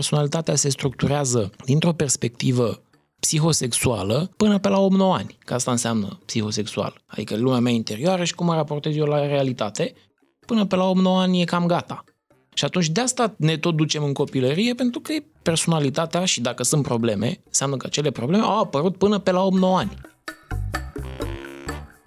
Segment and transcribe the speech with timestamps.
[0.00, 2.82] personalitatea se structurează dintr-o perspectivă
[3.18, 7.02] psihosexuală până pe la 8-9 ani, că asta înseamnă psihosexual.
[7.06, 9.92] Adică lumea mea interioară și cum mă raportez eu la realitate,
[10.46, 12.04] până pe la 8-9 ani e cam gata.
[12.54, 16.82] Și atunci de asta ne tot ducem în copilărie, pentru că personalitatea și dacă sunt
[16.82, 19.96] probleme, înseamnă că acele probleme au apărut până pe la 8-9 ani.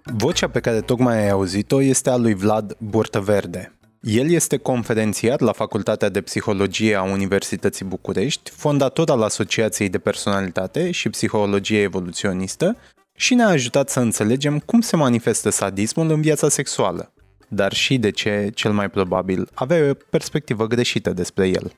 [0.03, 3.77] Vocea pe care tocmai ai auzit-o este a lui Vlad Burtăverde.
[4.03, 10.91] El este conferențiar la Facultatea de Psihologie a Universității București, fondator al Asociației de Personalitate
[10.91, 12.77] și Psihologie Evoluționistă
[13.15, 17.13] și ne-a ajutat să înțelegem cum se manifestă sadismul în viața sexuală,
[17.47, 21.71] dar și de ce, cel mai probabil, avea o perspectivă greșită despre el.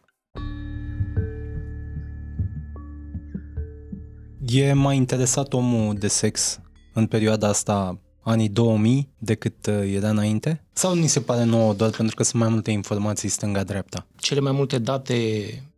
[4.45, 6.59] E mai interesat omul de sex
[6.93, 10.63] în perioada asta anii 2000 decât uh, era înainte?
[10.73, 14.07] Sau ni se pare nouă doar pentru că sunt mai multe informații stânga-dreapta?
[14.19, 15.23] Cele mai multe date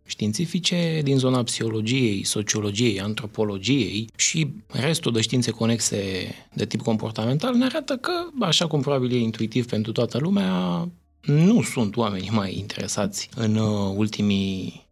[0.06, 7.66] științifice din zona psihologiei, sociologiei, antropologiei și restul de științe conexe de tip comportamental ne
[7.66, 10.88] arată că, așa cum probabil e intuitiv pentru toată lumea,
[11.22, 14.87] nu sunt oamenii mai interesați în uh, ultimii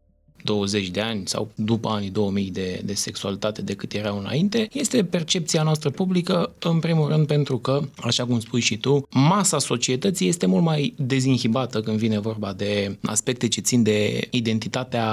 [0.45, 5.63] 20 de ani sau după anii 2000 de, de sexualitate decât erau înainte, este percepția
[5.63, 10.45] noastră publică, în primul rând pentru că, așa cum spui și tu, masa societății este
[10.45, 15.07] mult mai dezinhibată când vine vorba de aspecte ce țin de identitatea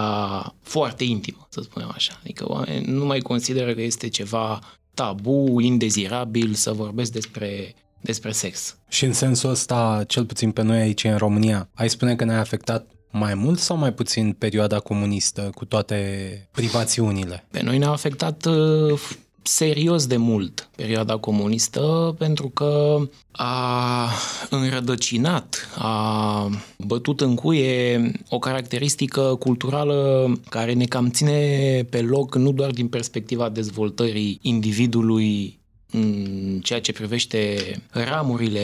[0.62, 2.20] foarte intimă, să spunem așa.
[2.22, 4.60] Adică oamenii nu mai consideră că este ceva
[4.94, 8.76] tabu, indezirabil să vorbesc despre despre sex.
[8.88, 12.40] Și în sensul ăsta, cel puțin pe noi aici în România, ai spune că ne-a
[12.40, 17.44] afectat mai mult sau mai puțin perioada comunistă cu toate privațiunile?
[17.50, 19.00] Pe noi ne-a afectat uh,
[19.42, 22.98] serios de mult perioada comunistă pentru că
[23.32, 24.08] a
[24.50, 32.52] înrădăcinat, a bătut în cuie o caracteristică culturală care ne cam ține pe loc nu
[32.52, 35.60] doar din perspectiva dezvoltării individului
[35.92, 37.56] în ceea ce privește
[37.90, 38.62] ramurile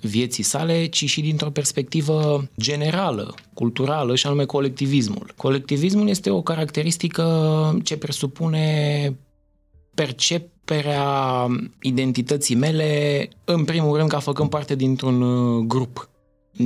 [0.00, 5.32] vieții sale, ci și dintr-o perspectivă generală, culturală, și anume colectivismul.
[5.36, 9.16] Colectivismul este o caracteristică ce presupune
[9.94, 11.46] perceperea
[11.80, 16.08] identității mele, în primul rând ca făcând parte dintr-un uh, grup.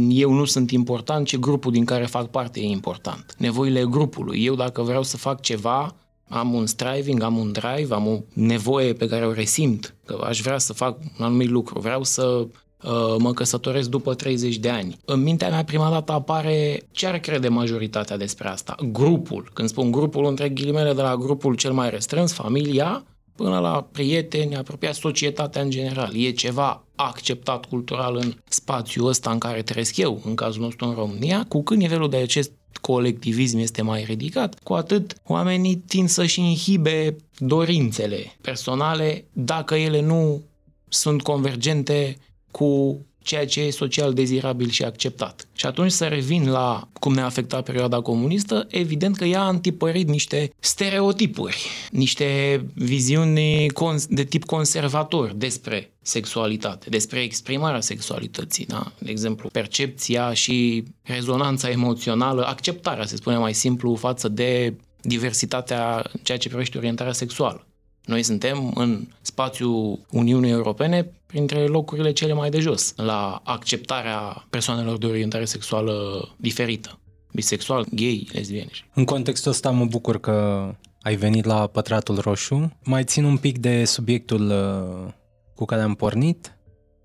[0.09, 3.35] Eu nu sunt important, ci grupul din care fac parte e important.
[3.39, 4.45] Nevoile grupului.
[4.45, 5.95] Eu dacă vreau să fac ceva,
[6.29, 10.41] am un striving, am un drive, am o nevoie pe care o resimt, că aș
[10.41, 14.99] vrea să fac un anumit lucru, vreau să uh, mă căsătoresc după 30 de ani.
[15.05, 18.75] În mintea mea prima dată apare ce ar crede majoritatea despre asta.
[18.93, 19.51] Grupul.
[19.53, 23.05] Când spun grupul, între ghilimele de la grupul cel mai restrâns, familia,
[23.37, 26.17] până la prieteni, apropia societatea în general.
[26.17, 30.95] E ceva acceptat cultural în spațiul ăsta în care trăiesc eu, în cazul nostru în
[30.95, 36.41] România, cu cât nivelul de acest colectivism este mai ridicat, cu atât oamenii tind să-și
[36.41, 40.43] inhibe dorințele personale dacă ele nu
[40.89, 42.19] sunt convergente
[42.51, 45.49] cu ceea ce e social dezirabil și acceptat.
[45.55, 50.09] Și atunci să revin la cum ne-a afectat perioada comunistă, evident că ea a antipărit
[50.09, 53.67] niște stereotipuri, niște viziuni
[54.09, 58.93] de tip conservator despre sexualitate, despre exprimarea sexualității, da?
[58.99, 66.39] De exemplu, percepția și rezonanța emoțională, acceptarea, se spune mai simplu, față de diversitatea ceea
[66.39, 67.67] ce privește orientarea sexuală.
[68.07, 74.99] Noi suntem în spațiul Uniunii Europene printre locurile cele mai de jos la acceptarea persoanelor
[74.99, 75.95] de orientare sexuală
[76.37, 76.99] diferită.
[77.33, 78.71] Bisexual, gay, lesbiene.
[78.95, 80.69] În contextul ăsta mă bucur că
[81.01, 82.77] ai venit la Pătratul Roșu.
[82.85, 85.13] Mai țin un pic de subiectul uh,
[85.55, 86.57] cu care am pornit,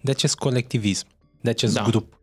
[0.02, 1.08] de acest colectivism,
[1.42, 1.84] de acest da.
[1.84, 2.20] grup.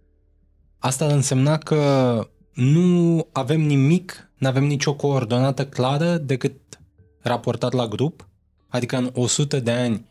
[0.78, 2.20] Asta ar însemna că
[2.54, 6.54] nu avem nimic, nu avem nicio coordonată clară decât
[7.20, 8.27] raportat la grup
[8.68, 10.06] Adică în 100 de ani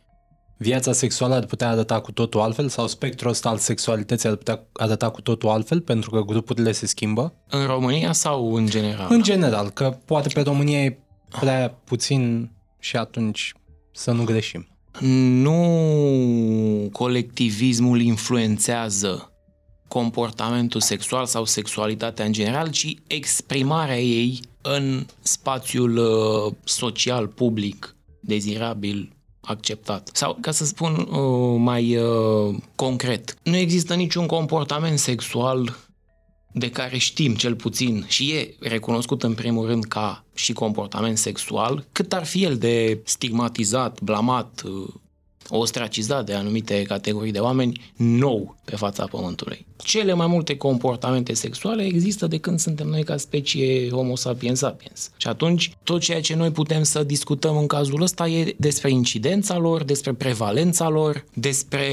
[0.57, 4.63] viața sexuală ar putea arăta cu totul altfel sau spectrul ăsta al sexualității ar putea
[4.73, 7.33] arăta cu totul altfel pentru că grupurile se schimbă?
[7.49, 9.07] În România sau în general?
[9.09, 10.97] În general, că poate pe România e
[11.39, 13.53] prea puțin și atunci
[13.91, 14.67] să nu greșim.
[15.41, 19.31] Nu colectivismul influențează
[19.87, 27.96] comportamentul sexual sau sexualitatea în general, ci exprimarea ei în spațiul uh, social, public,
[28.27, 30.09] dezirabil, acceptat.
[30.13, 35.75] Sau, ca să spun uh, mai uh, concret, nu există niciun comportament sexual
[36.53, 41.85] de care știm cel puțin și e recunoscut în primul rând ca și comportament sexual,
[41.91, 44.93] cât ar fi el de stigmatizat, blamat, uh,
[45.49, 49.65] ostracizat de anumite categorii de oameni nou pe fața Pământului.
[49.77, 55.11] Cele mai multe comportamente sexuale există de când suntem noi ca specie Homo sapiens sapiens.
[55.17, 59.57] Și atunci, tot ceea ce noi putem să discutăm în cazul ăsta e despre incidența
[59.57, 61.85] lor, despre prevalența lor, despre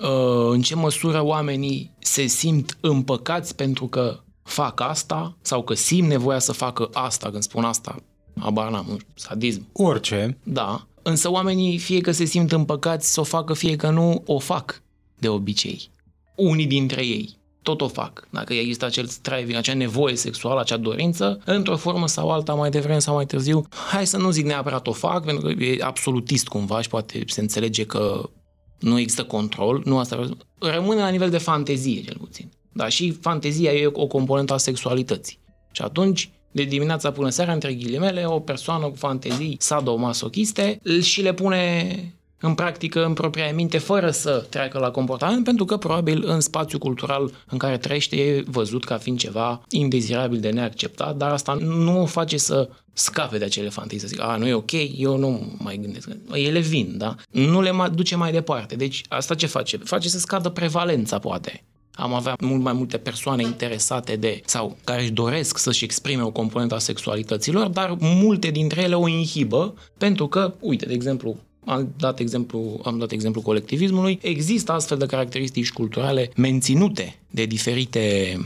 [0.00, 6.08] uh, în ce măsură oamenii se simt împăcați pentru că fac asta sau că simt
[6.08, 7.96] nevoia să facă asta, când spun asta,
[8.38, 9.66] abar n-am, sadism.
[9.72, 10.38] Orice.
[10.42, 14.38] Da, însă oamenii fie că se simt împăcați să o facă, fie că nu o
[14.38, 14.82] fac
[15.18, 15.90] de obicei.
[16.36, 18.28] Unii dintre ei tot o fac.
[18.30, 22.98] Dacă există acel striving, acea nevoie sexuală, acea dorință, într-o formă sau alta, mai devreme
[22.98, 26.80] sau mai târziu, hai să nu zic neapărat o fac, pentru că e absolutist cumva
[26.80, 28.30] și poate se înțelege că
[28.78, 32.50] nu există control, nu asta rămâne la nivel de fantezie, cel puțin.
[32.72, 35.38] Dar și fantezia e o componentă a sexualității.
[35.72, 41.32] Și atunci, de dimineața până seara, între ghilimele, o persoană cu fantezii sadomasochiste și le
[41.32, 46.40] pune în practică în propria minte fără să treacă la comportament pentru că probabil în
[46.40, 51.54] spațiul cultural în care trăiește e văzut ca fiind ceva indezirabil de neacceptat, dar asta
[51.60, 55.16] nu o face să scape de acele fantezii, să zic, a, nu e ok, eu
[55.16, 56.08] nu mai gândesc.
[56.32, 57.14] Ele vin, da?
[57.30, 58.76] Nu le duce mai departe.
[58.76, 59.76] Deci asta ce face?
[59.76, 61.62] Face să scadă prevalența, poate
[61.96, 66.30] am avea mult mai multe persoane interesate de sau care își doresc să-și exprime o
[66.30, 71.92] componentă a sexualităților, dar multe dintre ele o inhibă pentru că, uite, de exemplu, am
[71.98, 78.36] dat exemplu, am dat exemplu colectivismului, există astfel de caracteristici culturale menținute de diferite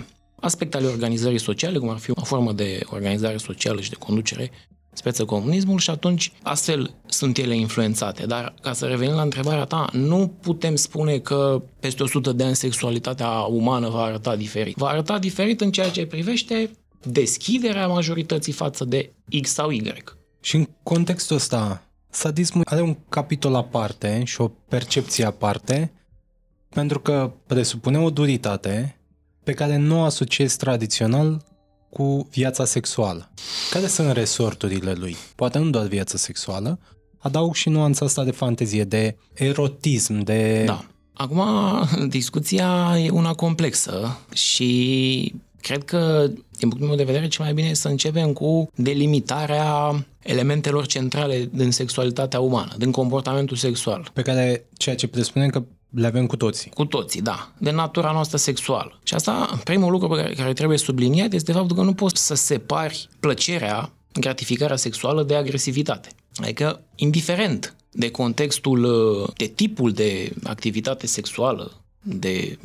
[0.41, 4.51] aspecte ale organizării sociale, cum ar fi o formă de organizare socială și de conducere
[4.93, 8.27] speță comunismul și atunci astfel sunt ele influențate.
[8.27, 12.57] Dar ca să revenim la întrebarea ta, nu putem spune că peste 100 de ani
[12.57, 14.77] sexualitatea umană va arăta diferit.
[14.77, 16.71] Va arăta diferit în ceea ce privește
[17.03, 19.95] deschiderea majorității față de X sau Y.
[20.41, 25.93] Și în contextul ăsta, sadismul are un capitol aparte și o percepție aparte,
[26.69, 29.01] pentru că presupune o duritate
[29.45, 31.45] pe care nu o asociezi tradițional
[31.91, 33.31] cu viața sexuală.
[33.71, 35.17] Care sunt resorturile lui?
[35.35, 36.79] Poate nu doar viața sexuală,
[37.19, 40.63] adaug și nuanța asta de fantezie, de erotism, de...
[40.67, 40.85] Da.
[41.13, 41.43] Acum,
[42.09, 46.27] discuția e una complexă și cred că,
[46.59, 51.49] din punctul meu de vedere, cel mai bine este să începem cu delimitarea elementelor centrale
[51.53, 54.11] din sexualitatea umană, din comportamentul sexual.
[54.13, 56.71] Pe care ceea ce presupune că le avem cu toții.
[56.71, 57.51] Cu toții, da.
[57.59, 58.99] De natura noastră sexuală.
[59.03, 62.35] Și asta, primul lucru pe care, care trebuie subliniat este faptul că nu poți să
[62.35, 66.09] separi plăcerea, gratificarea sexuală de agresivitate.
[66.35, 71.73] Adică, indiferent de contextul, de tipul de activitate sexuală,
[72.03, 72.59] de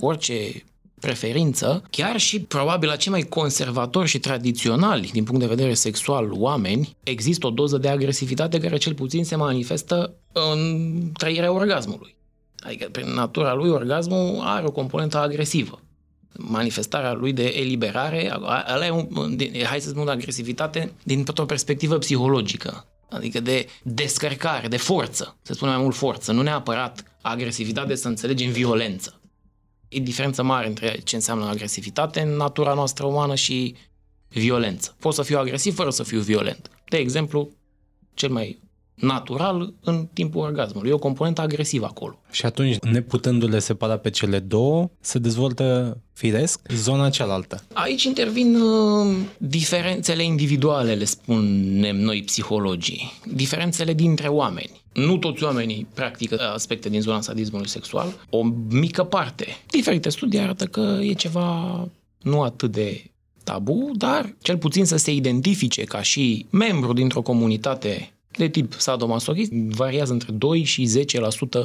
[0.00, 0.64] orice
[1.00, 6.32] preferință, chiar și probabil la cei mai conservatori și tradiționali din punct de vedere sexual
[6.32, 12.14] oameni, există o doză de agresivitate care cel puțin se manifestă în trăirea orgasmului.
[12.62, 15.80] Adică, prin natura lui, orgasmul are o componentă agresivă.
[16.36, 18.32] Manifestarea lui de eliberare,
[18.74, 22.86] ăla e un, hai să spun, agresivitate din o perspectivă psihologică.
[23.10, 28.50] Adică de descărcare, de forță, să spunem mai mult forță, nu neapărat agresivitate să înțelegem
[28.50, 29.20] violență.
[29.88, 33.74] E diferență mare între ce înseamnă agresivitate în natura noastră umană și
[34.28, 34.96] violență.
[35.00, 36.70] Pot să fiu agresiv fără să fiu violent.
[36.88, 37.50] De exemplu,
[38.14, 38.61] cel mai
[38.94, 40.90] natural în timpul orgasmului.
[40.90, 42.18] E o componentă agresivă acolo.
[42.30, 47.64] Și atunci, neputându-le separa pe cele două, se dezvoltă firesc zona cealaltă.
[47.72, 53.12] Aici intervin uh, diferențele individuale, le spunem noi psihologii.
[53.34, 54.80] Diferențele dintre oameni.
[54.92, 58.26] Nu toți oamenii practică aspecte din zona sadismului sexual.
[58.30, 59.46] O mică parte.
[59.70, 61.88] Diferite studii arată că e ceva
[62.22, 63.04] nu atât de
[63.44, 69.52] tabu, dar cel puțin să se identifice ca și membru dintr-o comunitate de tip sadomasochist
[69.52, 71.04] variază între 2 și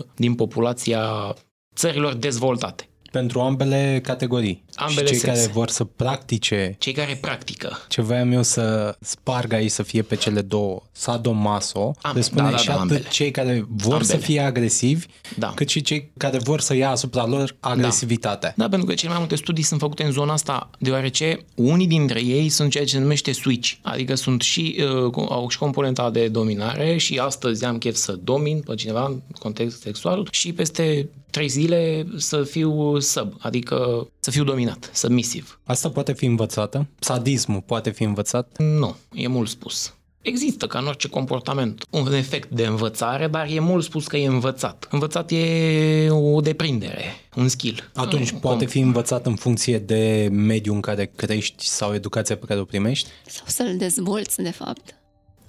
[0.01, 1.33] 10% din populația
[1.75, 2.86] țărilor dezvoltate.
[3.11, 4.63] Pentru ambele categorii.
[4.75, 5.39] Ambele și cei sexe.
[5.41, 6.75] care vor să practice...
[6.79, 7.77] Cei care practică.
[7.87, 12.41] Ce voiam eu să sparg aici să fie pe cele două, sadomaso, Am, le spune
[12.43, 13.07] da, da, și da, atât ambele.
[13.09, 14.11] cei care vor Ambele.
[14.11, 15.51] să fie agresivi, Da.
[15.55, 18.53] cât și cei care vor să ia asupra lor agresivitatea.
[18.57, 22.23] Da, pentru că cele mai multe studii sunt făcute în zona asta, deoarece unii dintre
[22.23, 26.27] ei sunt ceea ce se numește switch, adică sunt și, uh, au și componenta de
[26.27, 31.47] dominare și astăzi am chef să domin pe cineva în context sexual și peste trei
[31.49, 35.59] zile să fiu sub, adică să fiu dominat, submisiv.
[35.63, 36.87] Asta poate fi învățată?
[36.99, 38.55] Sadismul poate fi învățat?
[38.57, 39.91] Nu, e mult spus.
[40.21, 44.27] Există, ca în orice comportament, un efect de învățare, dar e mult spus că e
[44.27, 44.87] învățat.
[44.91, 47.03] Învățat e o deprindere,
[47.35, 47.91] un skill.
[47.93, 48.67] Atunci Nu, poate cum?
[48.67, 53.09] fi învățat în funcție de mediul în care crești sau educația pe care o primești?
[53.25, 54.95] Sau să-l dezvolți, de fapt.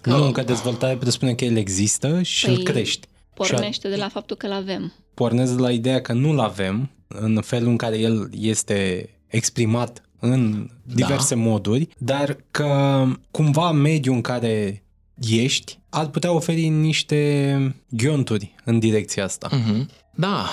[0.04, 3.07] Nu, că dezvoltarea presupune că el există și Păi- îl crești.
[3.47, 4.92] Pornește de la faptul că-l avem.
[5.14, 10.71] Pornesc de la ideea că nu-l avem, în felul în care el este exprimat în
[10.83, 11.40] diverse da.
[11.40, 14.83] moduri, dar că cumva mediul în care
[15.30, 19.49] ești ar putea oferi niște ghionturi în direcția asta.
[19.49, 20.07] Uh-huh.
[20.14, 20.47] Da,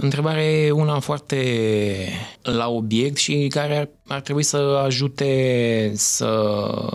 [0.00, 1.38] întrebarea e una foarte
[2.42, 6.50] la obiect și care ar, ar trebui să ajute să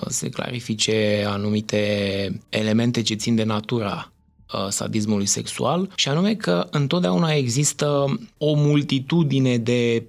[0.07, 4.20] se clarifice anumite elemente ce țin de natura uh,
[4.70, 10.05] sadismului sexual și anume că întotdeauna există o multitudine de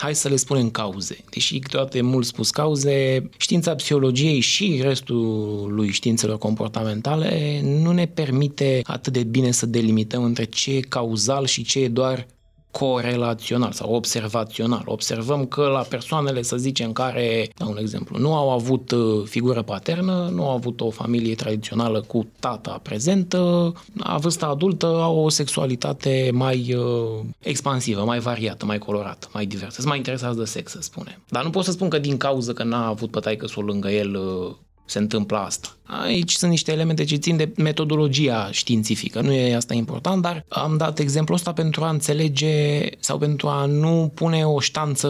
[0.00, 1.24] hai să le spunem cauze.
[1.30, 8.06] Deși câteodată e mult spus cauze, știința psihologiei și restul lui științelor comportamentale nu ne
[8.06, 12.26] permite atât de bine să delimităm între ce e cauzal și ce e doar
[12.70, 14.82] corelațional sau observațional.
[14.84, 19.62] Observăm că la persoanele, să zicem, care, dau un exemplu, nu au avut uh, figură
[19.62, 25.28] paternă, nu au avut o familie tradițională cu tata prezentă, la vârsta adultă au o
[25.28, 29.74] sexualitate mai uh, expansivă, mai variată, mai colorată, mai diversă.
[29.74, 31.22] Sunt mai interesați de sex, să spunem.
[31.28, 34.54] Dar nu pot să spun că din cauza că n-a avut pătaică lângă el uh,
[34.90, 35.76] se întâmplă asta.
[35.82, 40.76] Aici sunt niște elemente ce țin de metodologia științifică, nu e asta important, dar am
[40.76, 45.08] dat exemplul ăsta pentru a înțelege sau pentru a nu pune o ștanță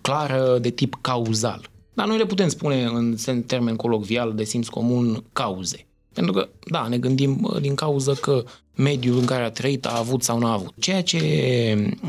[0.00, 1.70] clară de tip cauzal.
[1.94, 5.86] Dar noi le putem spune în termen colocvial de simț comun cauze.
[6.12, 8.44] Pentru că, da, ne gândim din cauză că
[8.74, 10.72] mediul în care a trăit a avut sau nu a avut.
[10.78, 11.18] Ceea ce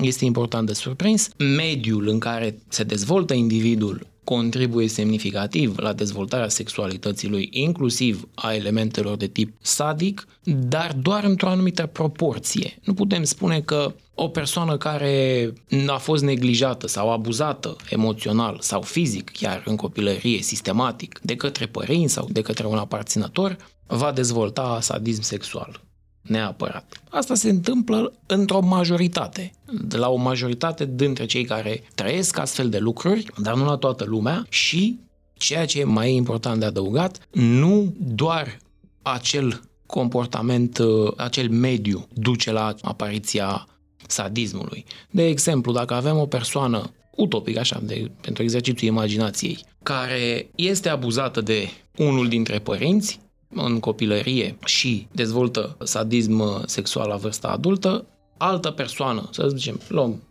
[0.02, 7.30] este important de surprins, mediul în care se dezvoltă individul contribuie semnificativ la dezvoltarea sexualității
[7.30, 12.80] lui, inclusiv a elementelor de tip sadic, dar doar într-o anumită proporție.
[12.84, 15.54] Nu putem spune că o persoană care
[15.88, 22.14] a fost neglijată sau abuzată emoțional sau fizic, chiar în copilărie, sistematic, de către părinți
[22.14, 25.87] sau de către un aparținător, va dezvolta sadism sexual
[26.28, 27.02] neapărat.
[27.10, 32.78] Asta se întâmplă într-o majoritate, de la o majoritate dintre cei care trăiesc astfel de
[32.78, 35.00] lucruri, dar nu la toată lumea și,
[35.34, 38.58] ceea ce e mai important de adăugat, nu doar
[39.02, 43.68] acel comportament, uh, acel mediu duce la apariția
[44.08, 44.86] sadismului.
[45.10, 51.42] De exemplu, dacă avem o persoană utopic, așa, de, pentru exercițiul imaginației, care este abuzată
[51.42, 58.06] de unul dintre părinți, în copilărie și dezvoltă sadism sexual la vârsta adultă,
[58.38, 60.24] altă persoană, să zicem, luăm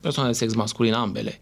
[0.00, 1.40] persoane de sex masculin ambele,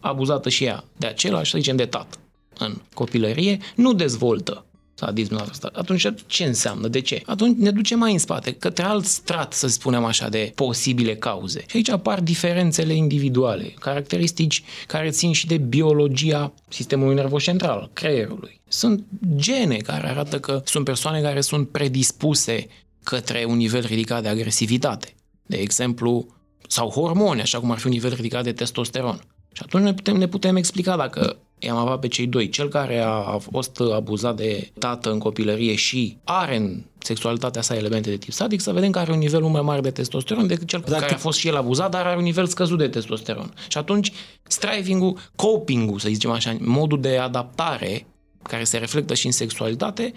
[0.00, 2.18] abuzată și ea de același, să zicem, de tată
[2.58, 4.64] în copilărie, nu dezvoltă
[5.00, 5.70] sadism la vârsta.
[5.72, 6.88] Atunci ce înseamnă?
[6.88, 7.22] De ce?
[7.26, 11.64] Atunci ne ducem mai în spate, către alt strat, să spunem așa, de posibile cauze.
[11.66, 18.60] Și aici apar diferențele individuale, caracteristici care țin și de biologia sistemului nervos central, creierului.
[18.68, 19.04] Sunt
[19.36, 22.66] gene care arată că sunt persoane care sunt predispuse
[23.02, 25.14] către un nivel ridicat de agresivitate.
[25.46, 26.26] De exemplu,
[26.68, 29.20] sau hormoni, așa cum ar fi un nivel ridicat de testosteron.
[29.52, 32.48] Și atunci ne putem, ne putem explica dacă i-am avut pe cei doi.
[32.48, 38.10] Cel care a fost abuzat de tată în copilărie și are în sexualitatea sa elemente
[38.10, 40.82] de tip sadic, să vedem că are un nivel mai mare de testosteron decât cel
[40.86, 41.00] Dacă...
[41.00, 43.54] care a fost și el abuzat, dar are un nivel scăzut de testosteron.
[43.68, 44.12] Și atunci,
[44.42, 48.06] striving-ul, coping-ul, să zicem așa, modul de adaptare
[48.42, 50.12] care se reflectă și în sexualitate,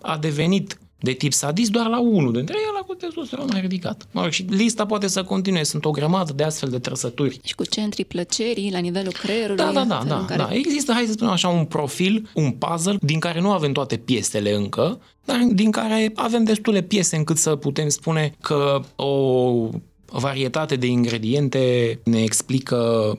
[0.00, 4.08] a devenit de tip sadist doar la unul dintre ei, la cu testosteron mai ridicat.
[4.10, 7.40] Mă rog, și lista poate să continue, sunt o grămadă de astfel de trăsături.
[7.44, 9.64] Și cu centrii plăcerii la nivelul creierului.
[9.64, 10.42] Da, da, da, da, care...
[10.42, 10.48] da.
[10.52, 14.54] Există, hai să spunem așa, un profil, un puzzle, din care nu avem toate piesele
[14.54, 19.68] încă, dar din care avem destule piese încât să putem spune că o
[20.06, 23.18] varietate de ingrediente ne explică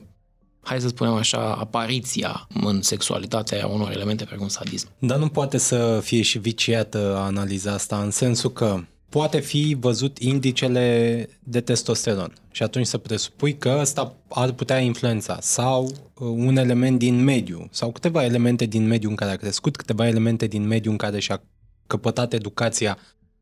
[0.68, 4.88] hai să spunem așa, apariția în sexualitatea unor elemente precum sadism.
[5.00, 10.18] Dar nu poate să fie și viciată analiza asta, în sensul că poate fi văzut
[10.18, 12.34] indicele de testosteron.
[12.52, 15.38] Și atunci să presupui că ăsta ar putea influența.
[15.42, 17.68] Sau uh, un element din mediu.
[17.72, 21.20] Sau câteva elemente din mediul în care a crescut, câteva elemente din mediul în care
[21.20, 21.42] și-a
[21.88, 22.98] căpătat educația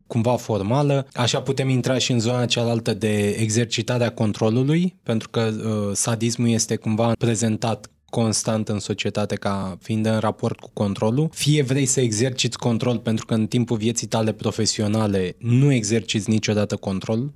[0.08, 1.08] cumva formală.
[1.14, 6.76] Așa putem intra și în zona cealaltă de exercitarea controlului, pentru că uh, sadismul este
[6.76, 11.30] cumva prezentat constant în societate ca fiind în raport cu controlul.
[11.34, 16.76] Fie vrei să exerciți control pentru că în timpul vieții tale profesionale nu exerciți niciodată
[16.76, 17.34] control,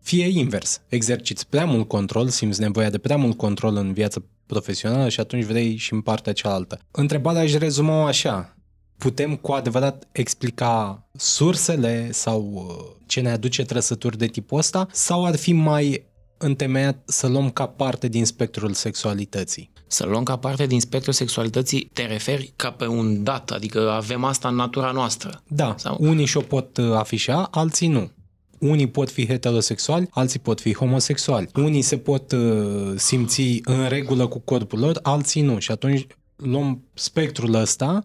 [0.00, 5.08] fie invers, exerciți prea mult control, simți nevoia de prea mult control în viața profesională
[5.08, 6.80] și atunci vrei și în partea cealaltă.
[6.90, 8.56] Întrebarea aș rezuma așa,
[9.00, 15.24] putem cu adevărat explica sursele sau uh, ce ne aduce trăsături de tipul ăsta sau
[15.24, 16.04] ar fi mai
[16.38, 19.70] întemeiat să luăm ca parte din spectrul sexualității?
[19.86, 24.24] Să luăm ca parte din spectrul sexualității, te referi ca pe un dat, adică avem
[24.24, 25.42] asta în natura noastră.
[25.48, 25.96] Da, sau?
[26.00, 28.10] unii și-o pot uh, afișa, alții nu.
[28.58, 31.48] unii pot fi heterosexuali, alții pot fi homosexuali.
[31.54, 35.58] Unii se pot uh, simți în regulă cu corpul lor, alții nu.
[35.58, 38.04] Și atunci luăm spectrul ăsta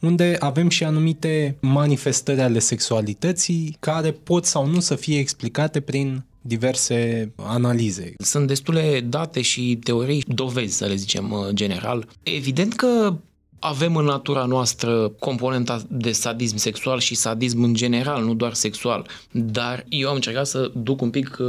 [0.00, 6.24] unde avem și anumite manifestări ale sexualității care pot sau nu să fie explicate prin
[6.40, 8.14] diverse analize.
[8.18, 12.08] Sunt destule date și teorii, dovezi, să le zicem general.
[12.22, 13.16] Evident că
[13.58, 19.06] avem în natura noastră componenta de sadism sexual și sadism în general, nu doar sexual.
[19.30, 21.46] Dar eu am încercat să duc un pic uh,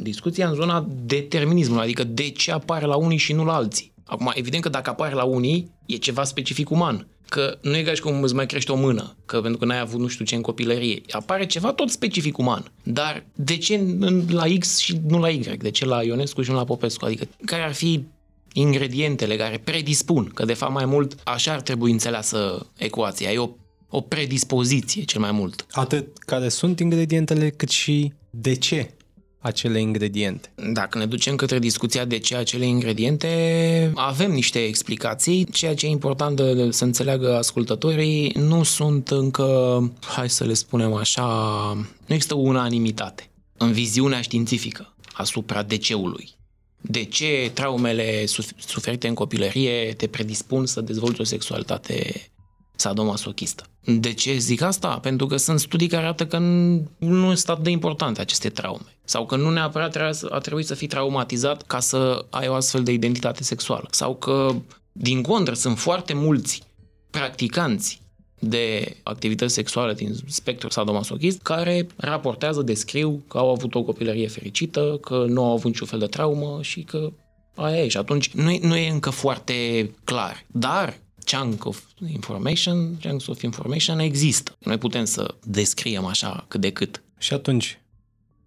[0.00, 3.91] discuția în zona determinismului, adică de ce apare la unii și nu la alții.
[4.12, 7.06] Acum, evident că dacă apare la unii, e ceva specific uman.
[7.28, 9.78] Că nu e ca și cum îți mai crește o mână, că pentru că n-ai
[9.78, 11.02] avut nu știu ce în copilărie.
[11.10, 12.72] Apare ceva tot specific uman.
[12.82, 13.96] Dar de ce
[14.28, 15.56] la X și nu la Y?
[15.58, 17.04] De ce la Ionescu și nu la Popescu?
[17.04, 18.04] Adică care ar fi
[18.52, 23.32] ingredientele care predispun, că de fapt mai mult așa ar trebui înțeleasă ecuația.
[23.32, 23.48] E o,
[23.88, 25.66] o predispoziție cel mai mult.
[25.70, 28.94] Atât care sunt ingredientele, cât și de ce
[29.42, 30.52] acele ingrediente.
[30.72, 35.44] Dacă ne ducem către discuția de ce acele ingrediente, avem niște explicații.
[35.44, 40.94] Ceea ce e important de să înțeleagă ascultătorii, nu sunt încă, hai să le spunem
[40.94, 41.24] așa,
[42.06, 46.28] nu există unanimitate în viziunea științifică asupra DC-ului.
[46.80, 48.24] De ce traumele
[48.56, 52.26] suferite în copilărie te predispun să dezvolți o sexualitate
[52.76, 53.64] sadomasochistă.
[53.84, 54.98] De ce zic asta?
[54.98, 56.38] Pentru că sunt studii care arată că
[56.98, 58.96] nu sunt atât de importante aceste traume.
[59.12, 59.96] Sau că nu neapărat
[60.30, 63.88] a trebuit să fii traumatizat ca să ai o astfel de identitate sexuală.
[63.90, 64.54] Sau că,
[64.92, 66.62] din contră, sunt foarte mulți
[67.10, 68.00] practicanți
[68.38, 74.98] de activități sexuale din spectrul sadomasochist care raportează, descriu că au avut o copilărie fericită,
[75.00, 77.12] că nu au avut niciun fel de traumă și că
[77.54, 77.88] aia e.
[77.88, 80.44] Și atunci nu e, nu e încă foarte clar.
[80.46, 80.98] Dar
[81.32, 84.52] chunk of information, chunks of information există.
[84.58, 87.02] Noi putem să descriem așa cât de cât.
[87.18, 87.81] Și atunci,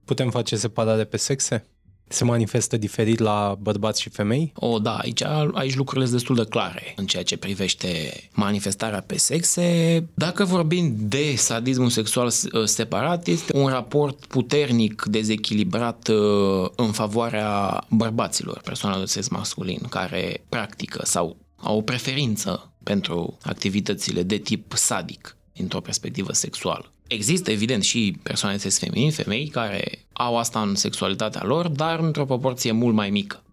[0.05, 1.65] putem face separare pe sexe?
[2.07, 4.51] Se manifestă diferit la bărbați și femei?
[4.55, 7.87] O, da, aici, aici lucrurile sunt destul de clare în ceea ce privește
[8.31, 10.07] manifestarea pe sexe.
[10.13, 12.29] Dacă vorbim de sadismul sexual
[12.65, 20.43] separat, este un raport puternic dezechilibrat uh, în favoarea bărbaților, persoanelor de sex masculin, care
[20.49, 26.94] practică sau au o preferință pentru activitățile de tip sadic, dintr-o perspectivă sexuală.
[27.07, 31.99] Există, evident, și persoane de sex feminin, femei, care au asta în sexualitatea lor, dar
[31.99, 33.43] într-o proporție mult mai mică.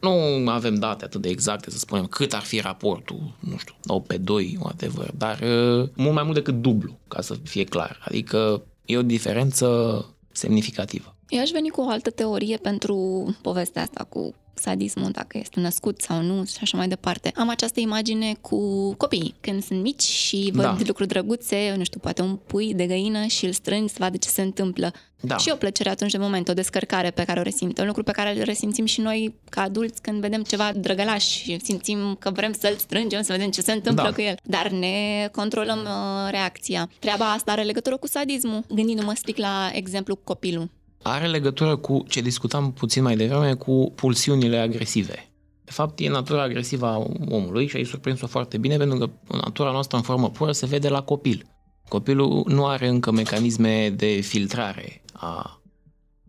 [0.00, 4.06] Nu avem date atât de exacte să spunem cât ar fi raportul, nu știu, 8
[4.06, 8.04] pe 2, whatever, dar uh, mult mai mult decât dublu, ca să fie clar.
[8.04, 11.16] Adică e o diferență semnificativă.
[11.28, 14.34] Eu aș veni cu o altă teorie pentru povestea asta cu
[14.64, 17.32] sadismul, dacă este născut sau nu și așa mai departe.
[17.34, 18.58] Am această imagine cu
[18.94, 20.76] copiii, când sunt mici și văd da.
[20.86, 24.28] lucruri drăguțe, nu știu, poate un pui de găină și îl strâng să vadă ce
[24.28, 24.92] se întâmplă.
[25.20, 25.36] Da.
[25.36, 28.12] Și o plăcere atunci de moment, o descărcare pe care o resimte, un lucru pe
[28.12, 32.52] care îl resimțim și noi ca adulți când vedem ceva drăgălaș și simțim că vrem
[32.52, 34.12] să-l strângem, să vedem ce se întâmplă da.
[34.12, 34.34] cu el.
[34.42, 36.90] Dar ne controlăm uh, reacția.
[36.98, 38.64] Treaba asta are legătură cu sadismul.
[38.74, 40.68] Gândindu-mă strict la exemplu copilul
[41.06, 45.28] are legătură cu ce discutam puțin mai devreme, cu pulsiunile agresive.
[45.64, 49.70] De fapt, e natura agresivă a omului și ai surprins-o foarte bine pentru că natura
[49.70, 51.46] noastră în formă pură se vede la copil.
[51.88, 55.60] Copilul nu are încă mecanisme de filtrare a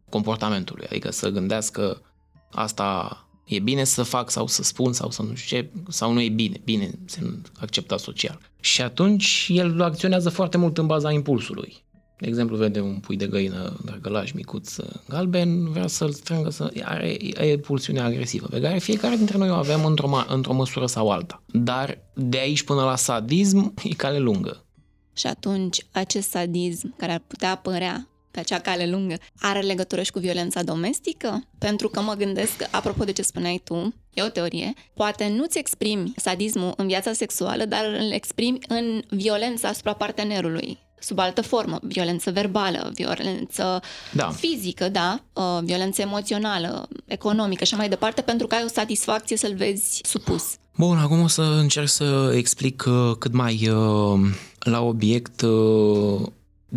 [0.09, 2.01] comportamentului, adică să gândească
[2.51, 6.21] asta e bine să fac sau să spun sau să nu știu ce, sau nu
[6.21, 8.39] e bine, bine se acceptat social.
[8.59, 11.84] Și atunci el acționează foarte mult în baza impulsului.
[12.17, 14.75] De exemplu, vede un pui de găină drăgălaș micuț
[15.09, 16.71] galben, vrea să-l strângă, să...
[16.83, 21.09] are, e pulsiunea agresivă pe care fiecare dintre noi o avem într-o, într-o măsură sau
[21.09, 21.43] alta.
[21.45, 24.65] Dar de aici până la sadism e cale lungă.
[25.13, 30.11] Și atunci acest sadism care ar putea apărea pe acea cale lungă are legătură și
[30.11, 31.43] cu violența domestică?
[31.57, 36.13] Pentru că mă gândesc, apropo de ce spuneai tu, e o teorie, poate nu-ți exprimi
[36.15, 42.31] sadismul în viața sexuală, dar îl exprimi în violența asupra partenerului sub altă formă, violență
[42.31, 44.29] verbală, violență da.
[44.29, 49.53] fizică, da, uh, violență emoțională, economică și mai departe, pentru că ai o satisfacție să-l
[49.55, 50.43] vezi supus.
[50.77, 54.19] Bun, acum o să încerc să explic uh, cât mai uh,
[54.59, 55.41] la obiect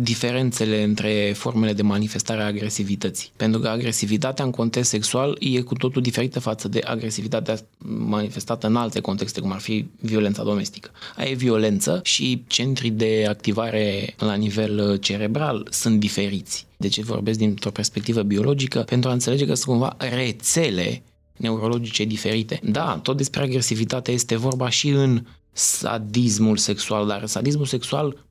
[0.01, 3.29] diferențele între formele de manifestare a agresivității.
[3.35, 7.57] Pentru că agresivitatea în context sexual e cu totul diferită față de agresivitatea
[7.87, 10.91] manifestată în alte contexte, cum ar fi violența domestică.
[11.17, 16.67] Aia e violență și centrii de activare la nivel cerebral sunt diferiți.
[16.77, 18.79] De ce vorbesc dintr-o perspectivă biologică?
[18.79, 21.03] Pentru a înțelege că sunt cumva rețele
[21.37, 22.59] neurologice diferite.
[22.63, 28.25] Da, tot despre agresivitate este vorba și în sadismul sexual, dar sadismul sexual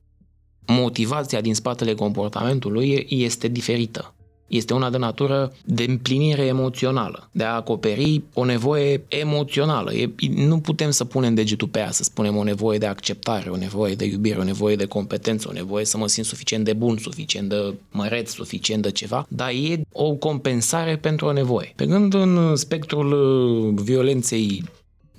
[0.69, 4.13] motivația din spatele comportamentului este diferită.
[4.47, 9.93] Este una de natură de împlinire emoțională, de a acoperi o nevoie emoțională.
[9.93, 13.55] E, nu putem să punem degetul pe ea, să spunem o nevoie de acceptare, o
[13.55, 16.97] nevoie de iubire, o nevoie de competență, o nevoie să mă simt suficient de bun,
[16.97, 21.73] suficient de măreț, suficient de ceva, dar e o compensare pentru o nevoie.
[21.75, 24.63] Pe când în spectrul uh, violenței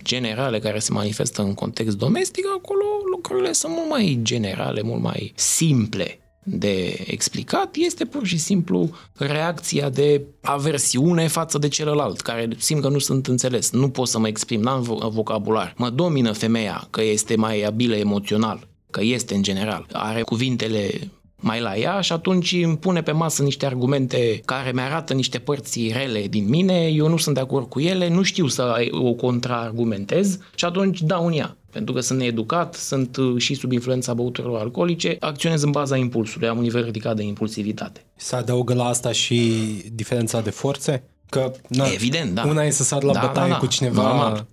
[0.02, 2.84] generale care se manifestă în context domestic, acolo
[3.20, 9.88] lucrurile sunt mult mai generale, mult mai simple de explicat este pur și simplu reacția
[9.88, 13.70] de aversiune față de celălalt, care simt că nu sunt înțeles.
[13.70, 15.74] Nu pot să mă exprim, n-am vocabular.
[15.76, 19.87] Mă domină femeia că este mai abilă emoțional, că este în general.
[19.92, 25.12] Are cuvintele mai la ea și atunci îmi pune pe masă niște argumente care mi-arată
[25.12, 28.88] niște părți rele din mine, eu nu sunt de acord cu ele, nu știu să
[28.90, 31.56] o contraargumentez și atunci dau în ea.
[31.70, 36.48] Pentru că sunt needucat, sunt uh, și sub influența băuturilor alcoolice, acționez în baza impulsului,
[36.48, 38.04] am un nivel ridicat de impulsivitate.
[38.16, 39.52] Se adaugă la asta și
[39.92, 41.02] diferența de forțe?
[41.28, 42.44] Că, na, Evident, da.
[42.46, 43.59] Una e să sar la da, bătaie da, da.
[43.59, 44.46] cu cineva Normal.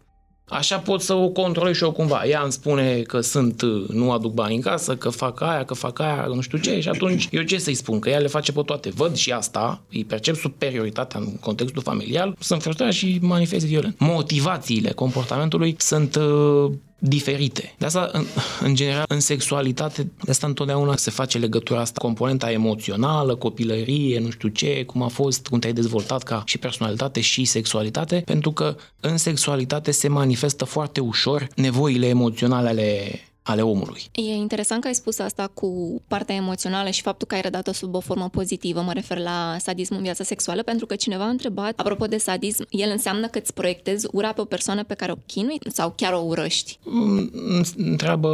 [0.49, 2.25] Așa pot să o controlez și eu cumva.
[2.25, 5.99] Ea îmi spune că sunt, nu aduc bani în casă, că fac aia, că fac
[5.99, 7.99] aia, nu știu ce, și atunci eu ce să-i spun?
[7.99, 8.89] Că ea le face pe toate.
[8.89, 13.99] Văd și asta, îi percep superioritatea în contextul familial, sunt frustrat și manifest violent.
[13.99, 17.75] Motivațiile comportamentului sunt uh, diferite.
[17.77, 18.25] De asta, în,
[18.61, 24.29] în general, în sexualitate, de asta întotdeauna se face legătura asta, componenta emoțională, copilărie, nu
[24.29, 28.75] știu ce, cum a fost, cum te-ai dezvoltat ca și personalitate și sexualitate, pentru că
[28.99, 34.01] în sexualitate se manifestă foarte ușor nevoile emoționale ale ale omului.
[34.11, 37.95] E interesant că ai spus asta cu partea emoțională și faptul că ai redat-o sub
[37.95, 41.79] o formă pozitivă, mă refer la sadism în viața sexuală, pentru că cineva a întrebat,
[41.79, 45.15] apropo de sadism, el înseamnă că îți proiectezi ura pe o persoană pe care o
[45.25, 46.79] chinui sau chiar o urăști?
[46.83, 47.31] Mm,
[47.77, 48.29] întreabă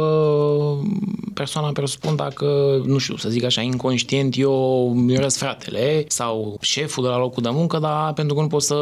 [1.34, 2.46] persoana pe răspund dacă,
[2.86, 7.42] nu știu, să zic așa, inconștient, eu mi urăsc fratele sau șeful de la locul
[7.42, 8.74] de muncă, dar pentru că nu pot să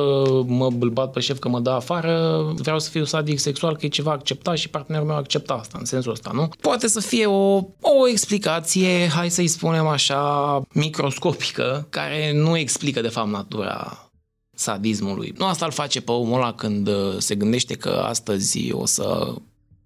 [0.46, 3.88] mă bat pe șef că mă dă afară, vreau să fiu sadic sexual, că e
[3.88, 6.48] ceva acceptat și partenerul meu accepta asta, în sensul ăsta, nu?
[6.60, 13.08] Poate să fie o, o explicație, hai să-i spunem așa, microscopică, care nu explică de
[13.08, 14.06] fapt natura
[14.54, 15.32] sadismului.
[15.36, 19.34] Nu asta îl face pe omul ăla când uh, se gândește că astăzi o să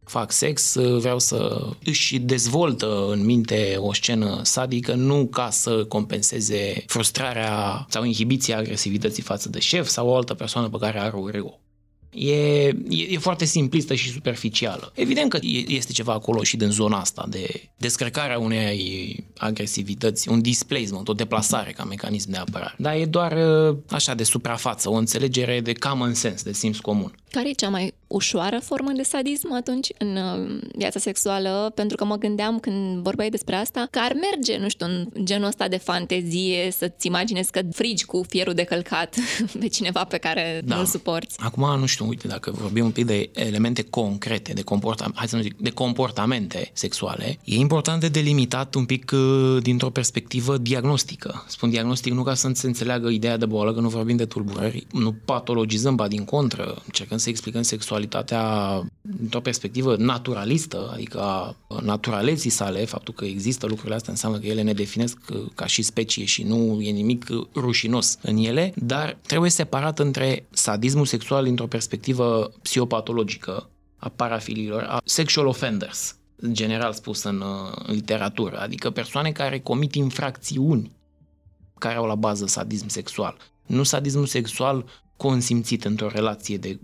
[0.05, 5.85] fac sex, uh, vreau să își dezvoltă în minte o scenă sadică, nu ca să
[5.85, 11.17] compenseze frustrarea sau inhibiția agresivității față de șef sau o altă persoană pe care are
[11.17, 11.61] o reu
[12.17, 14.93] e, e, e foarte simplistă și superficială.
[14.95, 21.09] Evident că este ceva acolo și din zona asta de descărcarea unei agresivități, un displacement,
[21.09, 22.75] o deplasare ca mecanism de apărare.
[22.79, 27.15] Dar e doar uh, așa de suprafață, o înțelegere de common sense, de simț comun.
[27.31, 31.73] Care e cea mai ușoară formă de sadism atunci în uh, viața sexuală?
[31.75, 35.47] Pentru că mă gândeam când vorbeai despre asta că ar merge, nu știu, în genul
[35.47, 39.17] ăsta de fantezie să-ți imaginezi că frigi cu fierul de călcat
[39.61, 40.77] pe cineva pe care da.
[40.77, 41.37] nu-l suporți.
[41.39, 45.37] Acum, nu știu, uite, dacă vorbim un pic de elemente concrete, de, comportament, hai să
[45.37, 51.45] nu zic, de comportamente sexuale, e important de delimitat un pic uh, dintr-o perspectivă diagnostică.
[51.49, 54.87] Spun diagnostic nu ca să se înțeleagă ideea de boală, că nu vorbim de tulburări,
[54.93, 57.63] nu patologizăm, ba din contră, încercăm să explicăm
[57.97, 64.47] sexualitatea dintr-o perspectivă naturalistă, adică a naturaleții sale, faptul că există lucrurile astea înseamnă că
[64.47, 69.17] ele ne definesc uh, ca și specie și nu e nimic rușinos în ele, dar
[69.27, 76.93] trebuie separat între sadismul sexual dintr-o perspectivă psihopatologică a parafililor, a sexual offenders, în general
[76.93, 80.91] spus în, uh, în literatură, adică persoane care comit infracțiuni
[81.79, 83.37] care au la bază sadism sexual.
[83.67, 84.85] Nu sadismul sexual
[85.17, 86.79] consimțit într-o relație de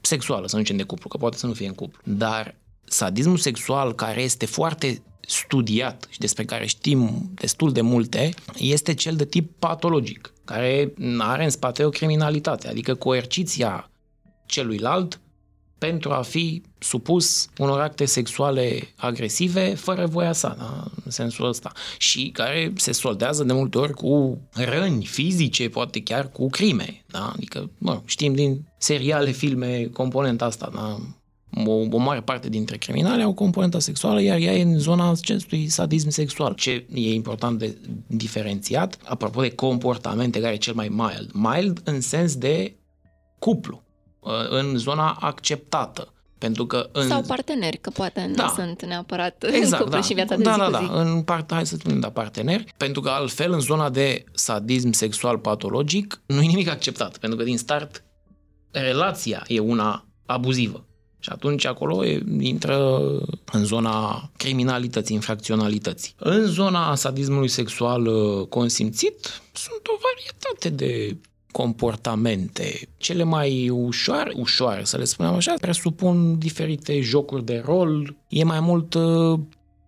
[0.00, 2.00] sexuală, să nu zicem de cuplu, că poate să nu fie în cuplu.
[2.04, 8.94] Dar sadismul sexual care este foarte studiat și despre care știm destul de multe, este
[8.94, 13.90] cel de tip patologic, care are în spate o criminalitate, adică coerciția
[14.46, 15.20] celuilalt
[15.80, 20.90] pentru a fi supus unor acte sexuale agresive fără voia sa, da?
[21.04, 21.72] în sensul ăsta.
[21.98, 27.04] Și care se soldează de multe ori cu răni fizice, poate chiar cu crime.
[27.06, 27.32] Da?
[27.34, 30.70] Adică, mă, știm din seriale, filme, componenta asta.
[30.74, 30.98] Da?
[31.70, 35.68] O, o mare parte dintre criminale au componenta sexuală, iar ea e în zona acestui
[35.68, 36.54] sadism sexual.
[36.54, 41.30] Ce e important de diferențiat, apropo de comportamente care e cel mai mild.
[41.32, 42.74] Mild în sens de
[43.38, 43.89] cuplu Uh,
[44.50, 46.12] în zona acceptată.
[46.38, 47.08] Pentru că în...
[47.08, 48.44] Sau parteneri, că poate da.
[48.44, 50.00] nu sunt neapărat exact, în da.
[50.00, 50.78] și viața de da, zi da, cu da.
[50.78, 50.90] zi.
[50.92, 55.38] În part, hai să spunem, da, parteneri, pentru că altfel în zona de sadism sexual
[55.38, 58.04] patologic nu e nimic acceptat, pentru că din start
[58.70, 60.84] relația e una abuzivă.
[61.18, 62.04] Și atunci acolo
[62.40, 62.98] intră
[63.52, 66.14] în zona criminalității, infracționalității.
[66.18, 71.16] În zona sadismului sexual uh, consimțit sunt o varietate de
[71.52, 72.88] comportamente.
[72.96, 78.16] Cele mai ușoare, ușoare să le spunem așa, presupun diferite jocuri de rol.
[78.28, 79.38] E mai mult uh,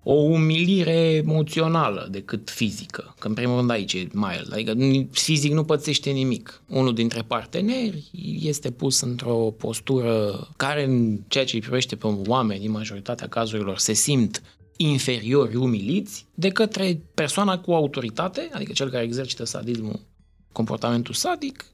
[0.02, 3.14] o umilire emoțională decât fizică.
[3.18, 4.74] Că în primul rând aici e mai Adică
[5.10, 6.62] fizic nu pățește nimic.
[6.68, 12.66] Unul dintre parteneri este pus într-o postură care în ceea ce îi privește pe oameni,
[12.66, 14.42] în majoritatea cazurilor, se simt
[14.76, 20.00] inferiori, umiliți, de către persoana cu autoritate, adică cel care exercită sadismul,
[20.52, 21.64] comportamentul sadic,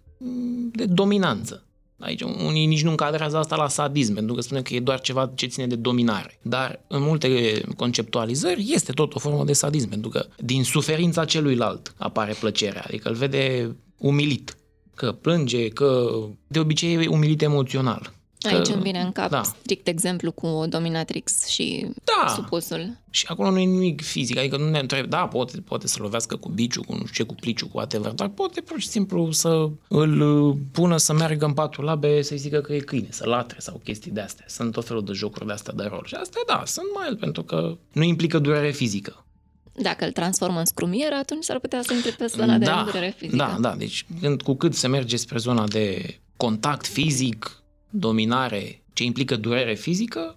[0.72, 1.62] de dominanță.
[1.98, 5.32] Aici unii nici nu încadrează asta la sadism, pentru că spune că e doar ceva
[5.34, 6.38] ce ține de dominare.
[6.42, 11.94] Dar în multe conceptualizări este tot o formă de sadism, pentru că din suferința celuilalt
[11.96, 14.56] apare plăcerea, adică îl vede umilit,
[14.94, 16.10] că plânge, că
[16.46, 18.12] de obicei e umilit emoțional.
[18.40, 19.42] Aici îmi vine în cap da.
[19.42, 22.28] strict exemplu cu dominatrix și da.
[22.34, 22.96] supusul.
[23.10, 26.36] Și acolo nu e nimic fizic, adică nu ne întreb, da, poate, poate să lovească
[26.36, 29.30] cu biciu, cu nu știu ce, cu pliciu, cu whatever, dar poate pur și simplu
[29.30, 33.26] să îl uh, pună să meargă în patul labe, să-i zică că e câine, să
[33.26, 34.44] latre sau chestii de astea.
[34.48, 36.02] Sunt tot felul de jocuri de astea de rol.
[36.06, 39.24] Și astea, da, sunt mai pentru că nu implică durere fizică.
[39.82, 43.14] Dacă îl transformă în scrumier, atunci s-ar putea să intre pe zona da, de durere
[43.16, 43.36] fizică.
[43.36, 47.57] Da, da, deci când, cu cât se merge spre zona de contact fizic,
[47.90, 50.36] dominare ce implică durere fizică,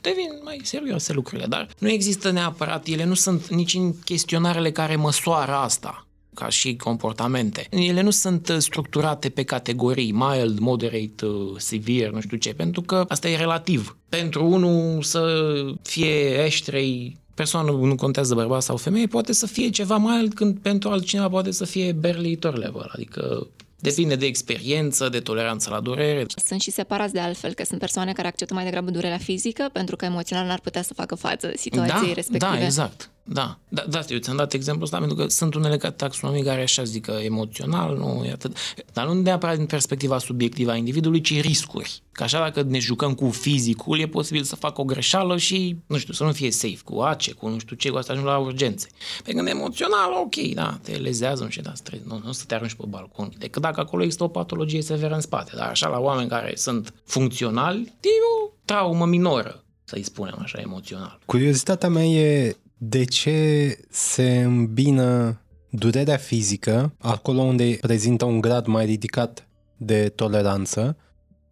[0.00, 1.46] devin mai serioase lucrurile.
[1.46, 6.04] Dar nu există neapărat, ele nu sunt nici în chestionarele care măsoară asta
[6.34, 7.66] ca și comportamente.
[7.70, 13.28] Ele nu sunt structurate pe categorii, mild, moderate, severe, nu știu ce, pentru că asta
[13.28, 13.96] e relativ.
[14.08, 15.52] Pentru unul să
[15.82, 20.88] fie Ashtray persoană, nu contează bărbat sau femeie, poate să fie ceva mild, când pentru
[20.88, 23.46] altcineva poate să fie barely level, adică
[23.80, 26.26] Depinde de experiență, de toleranță la durere.
[26.46, 29.96] Sunt și separați de altfel, că sunt persoane care acceptă mai degrabă durerea fizică pentru
[29.96, 32.56] că emoțional n-ar putea să facă față situației da, respective.
[32.56, 33.10] Da, exact.
[33.22, 36.82] Da, da, da eu ți-am dat exemplu ăsta pentru că sunt unele taxonomii care așa
[36.82, 38.56] zic că emoțional, nu e atât.
[38.92, 42.02] Dar nu neapărat din perspectiva subiectivă a individului, ci riscuri.
[42.12, 45.98] Că așa dacă ne jucăm cu fizicul, e posibil să facă o greșeală și, nu
[45.98, 48.38] știu, să nu fie safe, cu ace, cu nu știu ce, cu asta ajung la
[48.38, 48.88] urgențe.
[49.24, 52.54] Pe când emoțional, ok, da, te lezează, nu știu, da, stres, nu, nu să te
[52.54, 53.32] arunci pe balcon.
[53.38, 55.52] Decât dacă acolo există o patologie severă în spate.
[55.56, 58.08] Dar așa la oameni care sunt funcționali, e
[58.42, 61.18] o traumă minoră să-i spunem așa, emoțional.
[61.24, 65.40] Curiozitatea mea e de ce se îmbină
[65.70, 70.96] durerea fizică, acolo unde prezintă un grad mai ridicat de toleranță,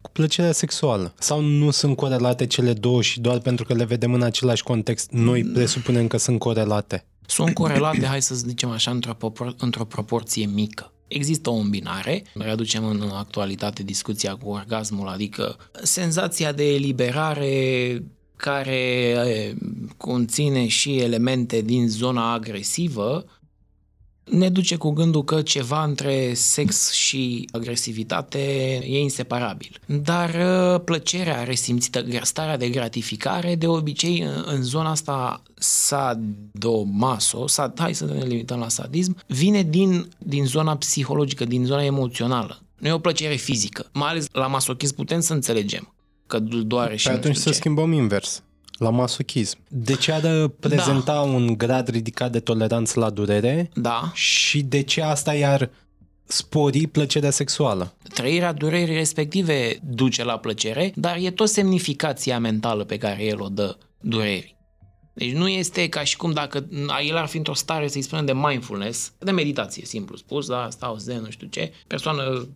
[0.01, 1.13] cu plăcerea sexuală?
[1.19, 5.11] Sau nu sunt corelate cele două și doar pentru că le vedem în același context,
[5.11, 5.51] noi mm.
[5.51, 7.05] presupunem că sunt corelate?
[7.25, 10.93] Sunt corelate, hai să zicem așa, într-o, propor- într-o proporție mică.
[11.07, 18.03] Există o îmbinare, readucem în actualitate discuția cu orgasmul, adică senzația de eliberare
[18.41, 19.55] care
[19.97, 23.25] conține și elemente din zona agresivă,
[24.23, 28.39] ne duce cu gândul că ceva între sex și agresivitate
[28.83, 29.79] e inseparabil.
[29.85, 30.31] Dar
[30.79, 38.25] plăcerea resimțită, starea de gratificare, de obicei în zona asta sadomaso, sad, hai să ne
[38.25, 42.61] limităm la sadism, vine din, din zona psihologică, din zona emoțională.
[42.77, 43.89] Nu e o plăcere fizică.
[43.93, 45.93] Mai ales la masochism putem să înțelegem
[46.29, 47.55] că doare și Pe păi atunci să ce.
[47.55, 48.43] schimbăm invers
[48.77, 49.57] la masochism.
[49.67, 51.21] De ce ar prezenta da.
[51.21, 53.69] un grad ridicat de toleranță la durere?
[53.73, 54.11] Da.
[54.13, 55.69] Și de ce asta i-ar
[56.25, 57.93] spori plăcerea sexuală?
[58.13, 63.47] Trăirea durerii respective duce la plăcere, dar e tot semnificația mentală pe care el o
[63.47, 64.57] dă durerii.
[65.13, 66.67] Deci nu este ca și cum dacă
[67.07, 70.97] el ar fi într-o stare, să-i spunem, de mindfulness, de meditație, simplu spus, da, stau
[70.97, 72.47] zen, nu știu ce, persoană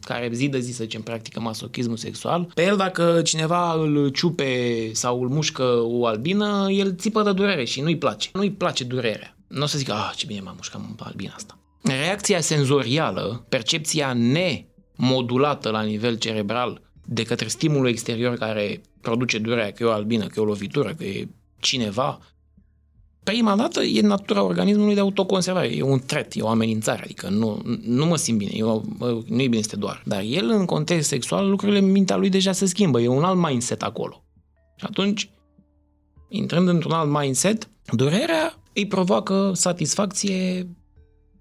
[0.00, 4.90] care zi de zi, să zicem, practică masochismul sexual, pe el dacă cineva îl ciupe
[4.92, 8.28] sau îl mușcă o albină, el țipă de durere și nu-i place.
[8.32, 9.36] Nu-i place durerea.
[9.48, 11.58] Nu o să zică, ah, ce bine m-am mușcat pe albina asta.
[11.82, 19.82] Reacția senzorială, percepția nemodulată la nivel cerebral de către stimulul exterior care produce durerea, că
[19.82, 21.28] e o albină, că e o lovitură, că e
[21.60, 22.20] cineva,
[23.30, 25.76] prima dată e natura organismului de autoconservare.
[25.76, 28.84] E un tret, e o amenințare, adică nu, nu mă simt bine, eu,
[29.28, 30.02] nu e bine este doar.
[30.04, 33.48] Dar el, în context sexual, lucrurile în mintea lui deja se schimbă, e un alt
[33.48, 34.24] mindset acolo.
[34.76, 35.30] Și atunci,
[36.28, 40.66] intrând într-un alt mindset, durerea îi provoacă satisfacție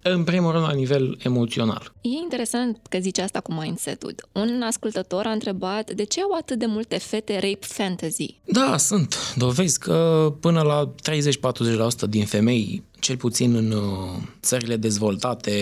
[0.10, 1.94] în primul rând la nivel emoțional.
[2.02, 4.16] E interesant că zice asta cu mindset-ul.
[4.32, 8.40] Un ascultător a întrebat de ce au atât de multe fete rape fantasy?
[8.46, 9.34] Da, sunt.
[9.36, 10.94] Dovezi că până la
[12.06, 15.56] 30-40% din femei, cel puțin în uh, țările dezvoltate,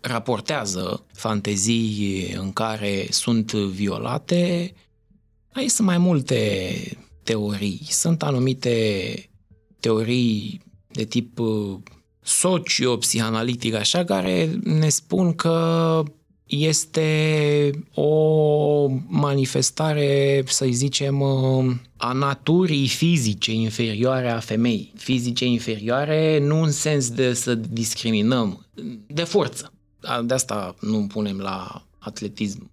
[0.00, 4.72] raportează fantezii în care sunt violate
[5.52, 6.72] Aici sunt mai multe
[7.22, 7.80] teorii.
[7.88, 9.14] Sunt anumite
[9.80, 10.60] teorii
[10.92, 11.78] de tip uh,
[12.30, 16.02] socio-psihanalitic, așa, care ne spun că
[16.46, 24.92] este o manifestare, să zicem, uh, a naturii fizice inferioare a femeii.
[24.96, 28.66] Fizice inferioare nu în sens de să discriminăm,
[29.06, 29.72] de forță.
[30.24, 32.70] De asta nu punem la atletism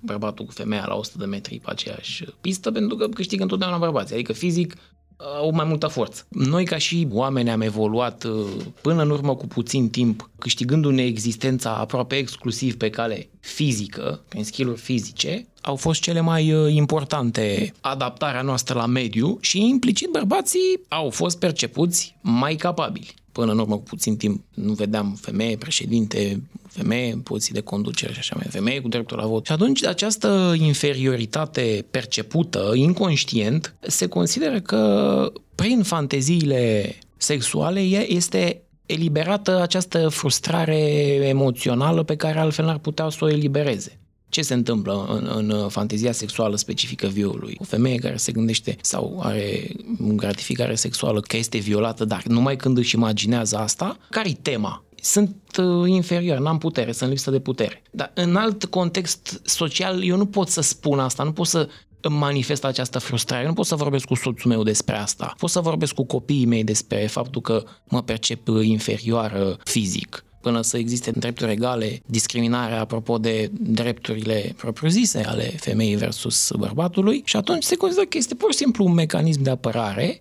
[0.00, 4.14] bărbatul cu femeia la 100 de metri pe aceeași pistă, pentru că câștigă întotdeauna bărbații.
[4.14, 4.76] Adică fizic
[5.18, 6.26] au mai multă forță.
[6.28, 8.46] Noi ca și oameni am evoluat uh,
[8.80, 14.76] până în urmă cu puțin timp, câștigându-ne existența aproape exclusiv pe cale fizică, prin skill
[14.76, 21.10] fizice, au fost cele mai uh, importante adaptarea noastră la mediu și implicit bărbații au
[21.10, 23.14] fost percepuți mai capabili.
[23.38, 28.12] Până în urmă cu puțin timp nu vedeam femeie, președinte, femeie în poziții de conducere
[28.12, 29.46] și așa mai, femeie cu dreptul la vot.
[29.46, 40.08] Și atunci această inferioritate percepută, inconștient, se consideră că prin fanteziile sexuale este eliberată această
[40.08, 40.80] frustrare
[41.28, 43.97] emoțională pe care altfel n-ar putea să o elibereze.
[44.28, 47.56] Ce se întâmplă în, în fantezia sexuală specifică violului?
[47.60, 52.78] O femeie care se gândește sau are gratificare sexuală că este violată, dar numai când
[52.78, 54.82] își imaginează asta, care-i tema?
[55.02, 57.82] Sunt uh, inferior, n-am putere, sunt lipsă de putere.
[57.90, 61.68] Dar în alt context social eu nu pot să spun asta, nu pot să
[62.00, 63.46] îmi manifest această frustrare.
[63.46, 65.34] Nu pot să vorbesc cu soțul meu despre asta.
[65.38, 70.78] Pot să vorbesc cu copiii mei despre faptul că mă percep inferioară fizic până să
[70.78, 77.76] existe drepturi egale, discriminarea apropo de drepturile propriu-zise ale femeii versus bărbatului și atunci se
[77.76, 80.20] consideră că este pur și simplu un mecanism de apărare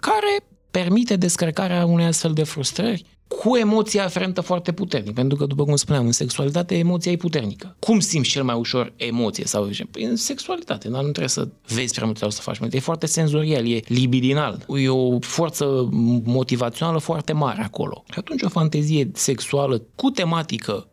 [0.00, 0.44] care
[0.82, 5.76] permite descărcarea unei astfel de frustrări cu emoția aferentă foarte puternică, pentru că, după cum
[5.76, 7.76] spuneam, în sexualitate emoția e puternică.
[7.78, 9.44] Cum simți cel mai ușor emoție?
[9.44, 12.78] sau păi În sexualitate, dar nu trebuie să vezi prea mult sau să faci E
[12.78, 14.66] foarte senzorial, e libidinal.
[14.68, 15.88] E o forță
[16.24, 18.04] motivațională foarte mare acolo.
[18.12, 20.88] Și atunci o fantezie sexuală cu tematică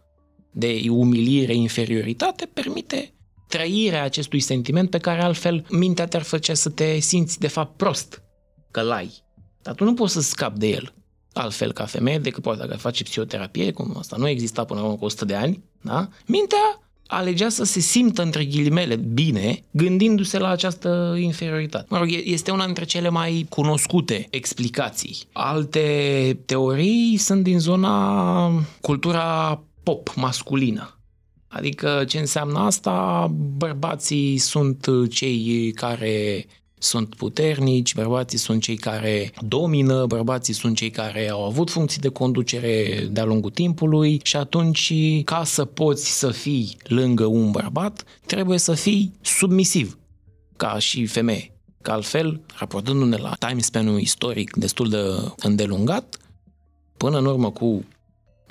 [0.52, 3.14] de umilire, inferioritate, permite
[3.48, 8.24] trăirea acestui sentiment pe care altfel mintea te-ar face să te simți de fapt prost
[8.72, 9.24] că l-ai.
[9.64, 10.94] Dar tu nu poți să scapi de el
[11.34, 15.06] altfel ca femeie decât poate dacă face psihoterapie, cum asta nu exista până acum cu
[15.06, 16.10] 100 de ani, da?
[16.26, 21.86] mintea alegea să se simtă între ghilimele bine, gândindu-se la această inferioritate.
[21.90, 25.18] Mă rog, este una dintre cele mai cunoscute explicații.
[25.32, 30.98] Alte teorii sunt din zona cultura pop masculină.
[31.48, 33.28] Adică ce înseamnă asta?
[33.58, 36.46] Bărbații sunt cei care
[36.84, 42.08] sunt puternici, bărbații sunt cei care domină, bărbații sunt cei care au avut funcții de
[42.08, 44.94] conducere de-a lungul timpului și atunci,
[45.24, 49.98] ca să poți să fii lângă un bărbat, trebuie să fii submisiv,
[50.58, 51.52] ca și femeie.
[51.82, 54.98] Că altfel, raportându-ne la time span-ul istoric destul de
[55.38, 56.18] îndelungat,
[56.98, 57.86] până în urmă cu,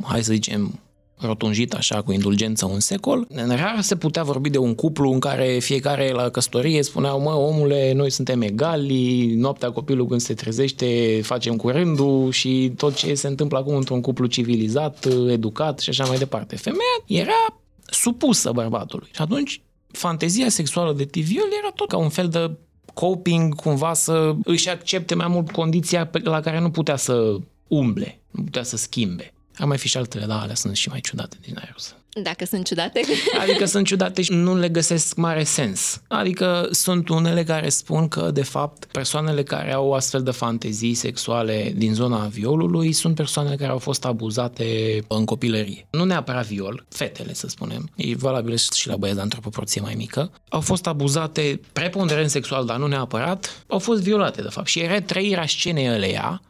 [0.02, 0.80] hai să zicem,
[1.22, 3.26] rotunjit așa cu indulgență un secol.
[3.28, 7.30] În rar se putea vorbi de un cuplu în care fiecare la căsătorie spuneau, mă,
[7.30, 13.14] omule, noi suntem egali, noaptea copilul când se trezește facem cu rândul și tot ce
[13.14, 16.56] se întâmplă acum într-un cuplu civilizat, educat și așa mai departe.
[16.56, 19.08] Femeia era supusă bărbatului.
[19.14, 22.50] Și atunci fantezia sexuală de tiviol era tot ca un fel de
[22.94, 27.36] coping, cumva să își accepte mai mult condiția pe la care nu putea să
[27.68, 29.32] umble, nu putea să schimbe.
[29.56, 31.74] Am mai fi și altele, dar alea sunt și mai ciudate din aer.
[32.22, 33.00] Dacă sunt ciudate?
[33.42, 36.02] Adică sunt ciudate și nu le găsesc mare sens.
[36.08, 41.72] Adică sunt unele care spun că, de fapt, persoanele care au astfel de fantezii sexuale
[41.76, 45.86] din zona violului sunt persoanele care au fost abuzate în copilărie.
[45.90, 47.90] Nu neapărat viol, fetele, să spunem.
[47.96, 50.30] E valabil și la băieți, dar într-o proporție mai mică.
[50.48, 53.64] Au fost abuzate preponderent sexual, dar nu neapărat.
[53.66, 54.66] Au fost violate, de fapt.
[54.66, 56.42] Și era trăirea scenei ăleia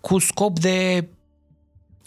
[0.00, 1.08] cu scop de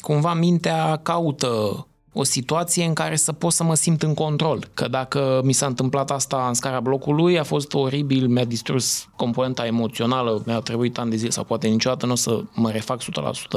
[0.01, 4.67] cumva mintea caută o situație în care să pot să mă simt în control.
[4.73, 9.65] Că dacă mi s-a întâmplat asta în scara blocului, a fost oribil, mi-a distrus componenta
[9.65, 13.05] emoțională, mi-a trebuit ani de zile sau poate niciodată nu o să mă refac 100%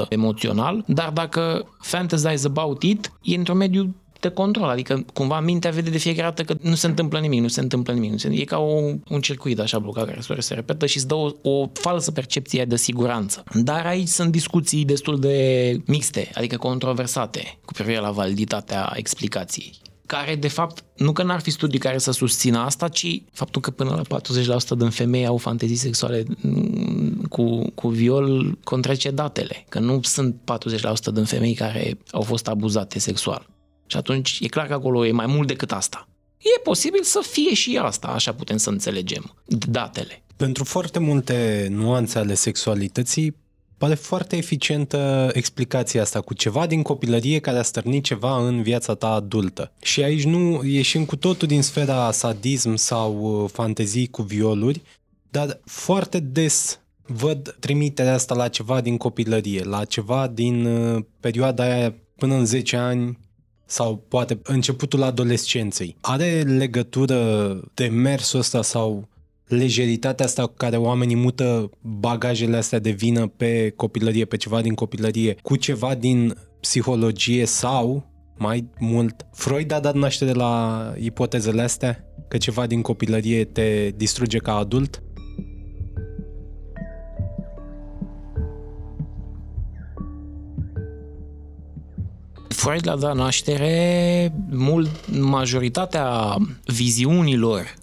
[0.08, 3.94] emoțional, dar dacă fantasize about it, e într-un mediu
[4.28, 7.48] de control, adică cumva mintea vede de fiecare dată că nu se întâmplă nimic, nu
[7.48, 8.10] se întâmplă nimic.
[8.10, 11.06] Nu se, e ca un, un circuit așa blocat care se, se repetă și îți
[11.06, 13.44] dă o, o falsă percepție de siguranță.
[13.54, 15.36] Dar aici sunt discuții destul de
[15.86, 19.72] mixte, adică controversate cu privire la validitatea explicației
[20.06, 23.70] care de fapt nu că n-ar fi studii care să susțină asta, ci faptul că
[23.70, 24.22] până la 40%
[24.76, 30.34] din femei au fantezii sexuale mm, cu, cu viol contrace datele, că nu sunt
[31.10, 33.46] 40% din femei care au fost abuzate sexual.
[33.86, 36.08] Și atunci e clar că acolo e mai mult decât asta.
[36.38, 40.22] E posibil să fie și asta, așa putem să înțelegem datele.
[40.36, 43.36] Pentru foarte multe nuanțe ale sexualității,
[43.78, 48.94] pare foarte eficientă explicația asta cu ceva din copilărie care a stârnit ceva în viața
[48.94, 49.72] ta adultă.
[49.82, 54.82] Și aici nu ieșim cu totul din sfera sadism sau uh, fantezii cu violuri,
[55.30, 61.64] dar foarte des văd trimiterea asta la ceva din copilărie, la ceva din uh, perioada
[61.64, 63.18] aia până în 10 ani
[63.74, 65.96] sau poate începutul adolescenței.
[66.00, 69.08] Are legătură de mersul ăsta sau
[69.46, 74.74] lejeritatea asta cu care oamenii mută bagajele astea de vină pe copilărie, pe ceva din
[74.74, 82.04] copilărie, cu ceva din psihologie sau, mai mult, Freud a dat naștere la ipotezele astea?
[82.28, 85.02] Că ceva din copilărie te distruge ca adult?
[92.64, 97.74] Freud l-a dat naștere, mult, majoritatea viziunilor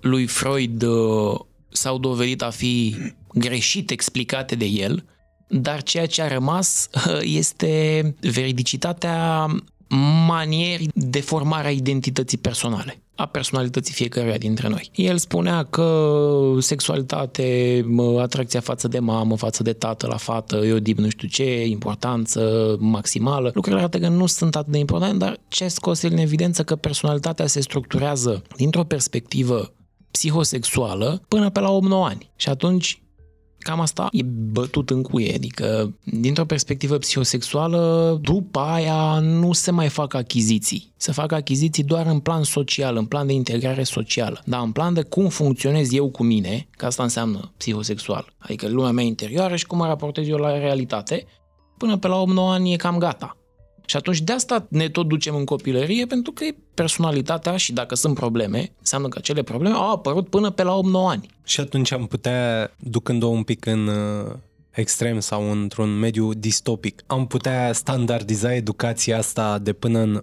[0.00, 2.96] lui Freud uh, s-au dovedit a fi
[3.34, 5.04] greșit explicate de el,
[5.48, 9.46] dar ceea ce a rămas uh, este veridicitatea
[10.26, 14.90] manierii de formare a identității personale a personalității fiecăruia dintre noi.
[14.94, 17.84] El spunea că sexualitate,
[18.20, 22.76] atracția față de mamă, față de tată la fată, eu dip nu știu ce, importanță
[22.80, 23.50] maximală.
[23.54, 26.76] Lucrurile arată că nu sunt atât de importante, dar ce scos el în evidență că
[26.76, 29.72] personalitatea se structurează dintr-o perspectivă
[30.10, 32.30] psihosexuală până pe la 8-9 ani.
[32.36, 33.00] Și atunci
[33.66, 39.88] cam asta e bătut în cuie, adică dintr-o perspectivă psihosexuală, după aia nu se mai
[39.88, 40.92] fac achiziții.
[40.96, 44.94] Se fac achiziții doar în plan social, în plan de integrare socială, dar în plan
[44.94, 49.66] de cum funcționez eu cu mine, că asta înseamnă psihosexual, adică lumea mea interioară și
[49.66, 51.26] cum mă raportez eu la realitate,
[51.78, 53.36] până pe la 8-9 ani e cam gata.
[53.86, 58.14] Și atunci de asta ne tot ducem în copilărie, pentru că personalitatea și dacă sunt
[58.14, 61.28] probleme, înseamnă că acele probleme au apărut până pe la 8-9 ani.
[61.44, 64.32] Și atunci am putea, ducând-o un pic în uh,
[64.70, 70.22] extrem sau într-un mediu distopic, am putea standardiza educația asta de până în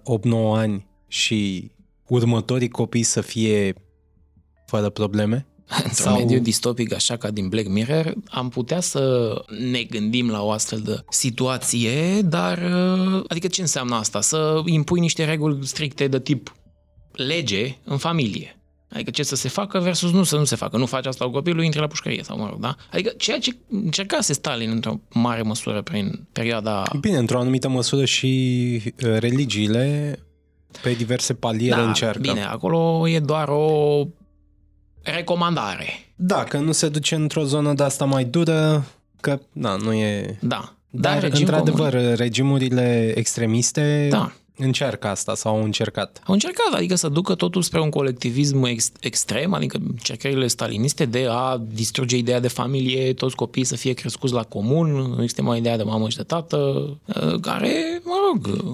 [0.54, 1.70] ani și
[2.06, 3.74] următorii copii să fie
[4.66, 5.46] fără probleme?
[5.68, 6.18] Într-un Sau...
[6.18, 9.34] mediu distopic așa ca din Black Mirror, am putea să
[9.70, 14.20] ne gândim la o astfel de situație, dar uh, adică ce înseamnă asta?
[14.20, 16.54] Să impui niște reguli stricte de tip
[17.12, 18.58] lege în familie.
[18.94, 20.76] Adică ce să se facă versus nu să nu se facă.
[20.76, 22.76] Nu faci asta cu copilul, intri la pușcărie sau mă rog, da?
[22.92, 26.82] Adică ceea ce încercase Stalin într-o mare măsură prin perioada...
[27.00, 30.18] Bine, într-o anumită măsură și uh, religiile
[30.82, 32.20] pe diverse paliere da, încearcă.
[32.20, 34.04] bine, acolo e doar o
[35.04, 35.86] recomandare.
[36.16, 38.84] Da, că nu se duce într-o zonă de asta mai dură,
[39.20, 40.38] că na, nu e...
[40.40, 40.74] Da.
[40.96, 42.14] Dar, Dar într-adevăr, comun.
[42.14, 44.32] regimurile extremiste da.
[44.56, 46.20] încearcă asta sau au încercat.
[46.26, 51.26] Au încercat, adică să ducă totul spre un colectivism ex- extrem, adică încercările staliniste de
[51.30, 55.58] a distruge ideea de familie, toți copiii să fie crescuți la comun, nu este mai
[55.58, 56.88] ideea de mamă și de tată,
[57.40, 58.64] care, mă rog,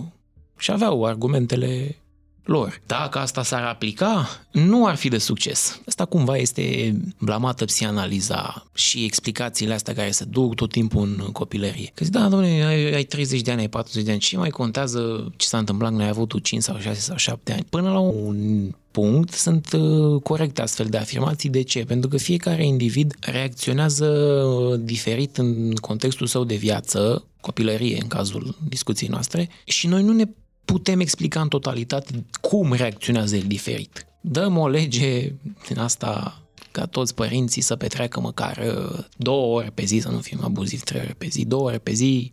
[0.56, 1.96] și aveau argumentele
[2.44, 2.80] lor.
[2.86, 5.80] Dacă asta s-ar aplica, nu ar fi de succes.
[5.86, 11.90] Asta cumva este blamată psianaliza și explicațiile astea care se duc tot timpul în copilărie.
[11.94, 14.50] Că zic, da, domnule, ai, ai 30 de ani, ai 40 de ani, ce mai
[14.50, 17.66] contează ce s-a întâmplat când ai avut tu 5 sau 6 sau 7 ani?
[17.70, 21.48] Până la un punct sunt uh, corecte astfel de afirmații.
[21.48, 21.84] De ce?
[21.84, 28.56] Pentru că fiecare individ reacționează uh, diferit în contextul său de viață, copilărie în cazul
[28.68, 30.24] discuției noastre, și noi nu ne
[30.70, 34.06] putem explica în totalitate cum reacționează el diferit.
[34.20, 35.32] Dăm o lege
[35.68, 40.18] din asta ca toți părinții să petreacă măcar uh, două ore pe zi, să nu
[40.18, 42.32] fim abuzivi, trei ore pe zi, două ore pe zi,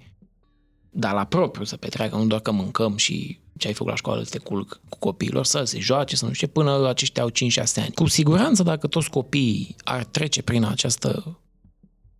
[0.90, 4.24] dar la propriu să petreacă, nu doar că mâncăm și ce ai făcut la școală
[4.24, 7.34] să te culc cu copiilor, să se joace, să nu știu până aceștia au 5-6
[7.76, 7.92] ani.
[7.94, 11.40] Cu siguranță, dacă toți copiii ar trece prin această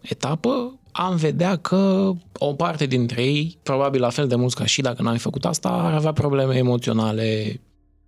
[0.02, 4.82] etapă, am vedea că o parte dintre ei, probabil la fel de mulți ca și
[4.82, 7.60] dacă n-ai făcut asta, ar avea probleme emoționale,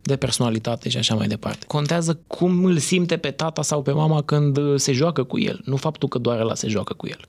[0.01, 1.65] de personalitate și așa mai departe.
[1.67, 5.75] Contează cum îl simte pe tata sau pe mama când se joacă cu el, nu
[5.75, 7.19] faptul că doar ăla se joacă cu el.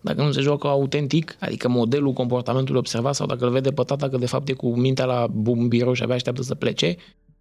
[0.00, 4.08] Dacă nu se joacă autentic, adică modelul comportamentului observat sau dacă îl vede pe tata
[4.08, 6.96] că de fapt e cu mintea la un birou și abia așteaptă să plece,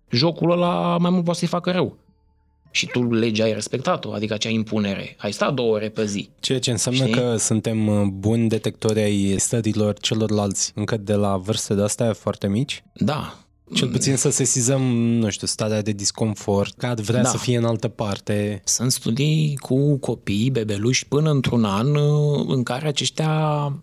[0.09, 1.97] jocul ăla mai mult poate să-i facă rău
[2.71, 5.15] și tu legea ai respectat-o, adică acea impunere.
[5.17, 6.29] Ai stat două ore pe zi.
[6.39, 7.13] Ceea ce înseamnă Știi?
[7.13, 12.47] că suntem uh, buni detectori ai stărilor celorlalți încă de la vârste de astea foarte
[12.47, 12.83] mici?
[12.93, 13.39] Da.
[13.73, 17.29] Cel puțin să sesizăm, nu știu, starea de disconfort, că ar vrea da.
[17.29, 18.61] să fie în altă parte.
[18.65, 23.31] Sunt studii cu copii, bebeluși, până într-un an uh, în care aceștia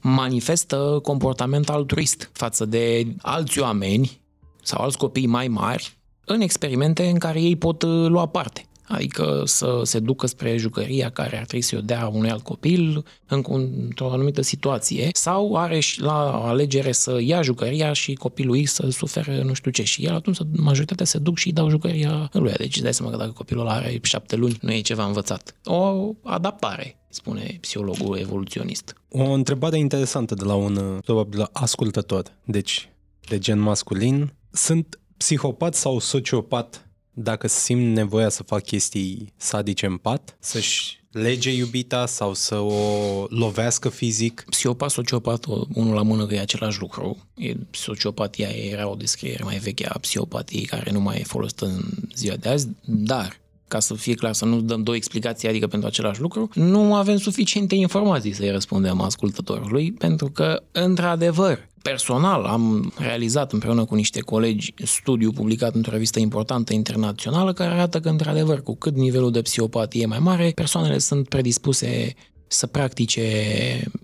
[0.00, 4.20] manifestă comportament altruist față de alți oameni
[4.62, 8.66] sau alți copii mai mari în experimente în care ei pot uh, lua parte.
[8.88, 13.04] Adică să se ducă spre jucăria care ar trebui să o dea unui alt copil
[13.26, 18.88] într-o anumită situație sau are și la alegere să ia jucăria și copilul ei să
[18.90, 22.52] sufere nu știu ce și el atunci majoritatea se duc și îi dau jucăria lui.
[22.52, 25.56] Deci îți dai seama că dacă copilul are șapte luni nu e ceva învățat.
[25.64, 28.94] O adaptare spune psihologul evoluționist.
[29.10, 32.88] O întrebare interesantă de la un probabil ascultător, deci
[33.28, 34.32] de gen masculin.
[34.52, 36.85] Sunt psihopat sau sociopat
[37.18, 43.24] dacă simt nevoia să fac chestii sadice în pat, să-și lege iubita sau să o
[43.28, 44.44] lovească fizic.
[44.50, 45.44] Psihopat, sociopat,
[45.74, 47.26] unul la mână că e același lucru.
[47.34, 51.80] E, sociopatia era o descriere mai veche a psihopatiei care nu mai e folosită în
[52.14, 55.88] ziua de azi, dar ca să fie clar, să nu dăm două explicații, adică pentru
[55.88, 63.52] același lucru, nu avem suficiente informații să-i răspundem ascultătorului, pentru că, într-adevăr, personal am realizat
[63.52, 68.76] împreună cu niște colegi studiu publicat într-o revistă importantă internațională care arată că, într-adevăr, cu
[68.76, 72.14] cât nivelul de psihopatie e mai mare, persoanele sunt predispuse
[72.46, 73.22] să practice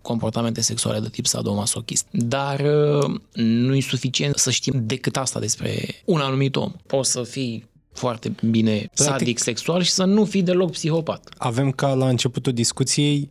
[0.02, 2.06] comportamente sexuale de tip sadomasochist.
[2.10, 6.72] Dar uh, nu e suficient să știm decât asta despre un anumit om.
[6.86, 11.34] Poți să fii foarte bine Practic, sadic sexual și să nu fii deloc psihopat.
[11.38, 13.30] Avem ca la începutul discuției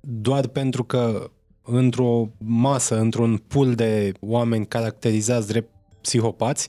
[0.00, 1.30] doar pentru că
[1.62, 5.70] într-o masă, într-un pool de oameni caracterizați drept
[6.00, 6.68] psihopați,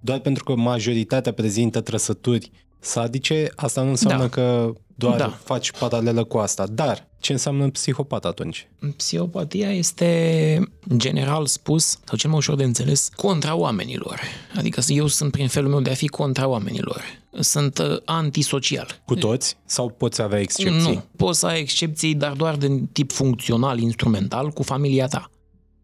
[0.00, 2.50] doar pentru că majoritatea prezintă trăsături
[2.82, 4.28] sadice, asta nu înseamnă da.
[4.28, 5.38] că doar da.
[5.44, 6.66] faci paralelă cu asta.
[6.66, 8.68] Dar ce înseamnă psihopat atunci?
[8.96, 10.60] Psihopatia este,
[10.96, 14.20] general spus, sau cel mai ușor de înțeles, contra oamenilor.
[14.56, 17.02] Adică eu sunt prin felul meu de a fi contra oamenilor.
[17.40, 19.00] Sunt uh, antisocial.
[19.04, 19.56] Cu toți?
[19.64, 20.92] Sau poți avea excepții?
[20.92, 25.31] Nu, poți să ai excepții, dar doar de tip funcțional, instrumental, cu familia ta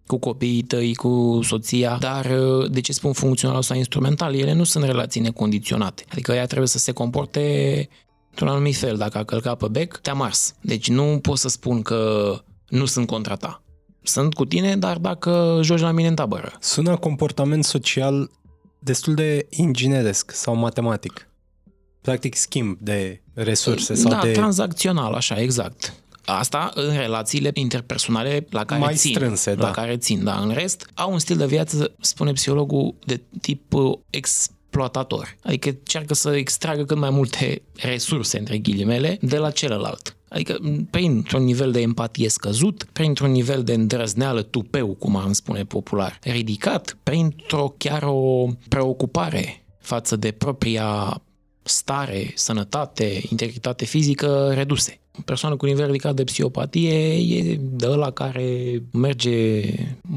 [0.08, 4.34] cu copiii tăi, cu soția, dar uh, de ce spun funcțional sau instrumental?
[4.34, 6.04] Ele nu sunt relații necondiționate.
[6.10, 7.88] Adică ea trebuie să se comporte
[8.30, 8.96] într-un anumit fel.
[8.96, 10.54] Dacă a călcat pe bec, te-a mars.
[10.60, 12.32] Deci nu pot să spun că
[12.68, 13.62] nu sunt contra ta.
[14.02, 16.52] Sunt cu tine, dar dacă joci la mine în tabără.
[16.60, 18.30] Sună comportament social
[18.78, 21.28] destul de ingineresc sau matematic.
[22.00, 24.32] Practic schimb de resurse sau da, de...
[24.32, 25.94] tranzacțional, așa, exact.
[26.30, 29.14] Asta în relațiile interpersonale la care Mai țin.
[29.14, 29.70] strânse, la da.
[29.70, 30.38] care țin, da.
[30.40, 35.36] În rest, au un stil de viață, spune psihologul, de tip uh, ex exploatator.
[35.42, 40.16] Adică încearcă să extragă cât mai multe resurse, între ghilimele, de la celălalt.
[40.28, 40.58] Adică
[40.90, 46.96] printr-un nivel de empatie scăzut, printr-un nivel de îndrăzneală tupeu, cum am spune popular, ridicat,
[47.02, 51.20] printr-o chiar o preocupare față de propria
[51.62, 55.00] stare, sănătate, integritate fizică reduse.
[55.18, 59.62] O persoană cu nivel ridicat de psihopatie e de ăla care merge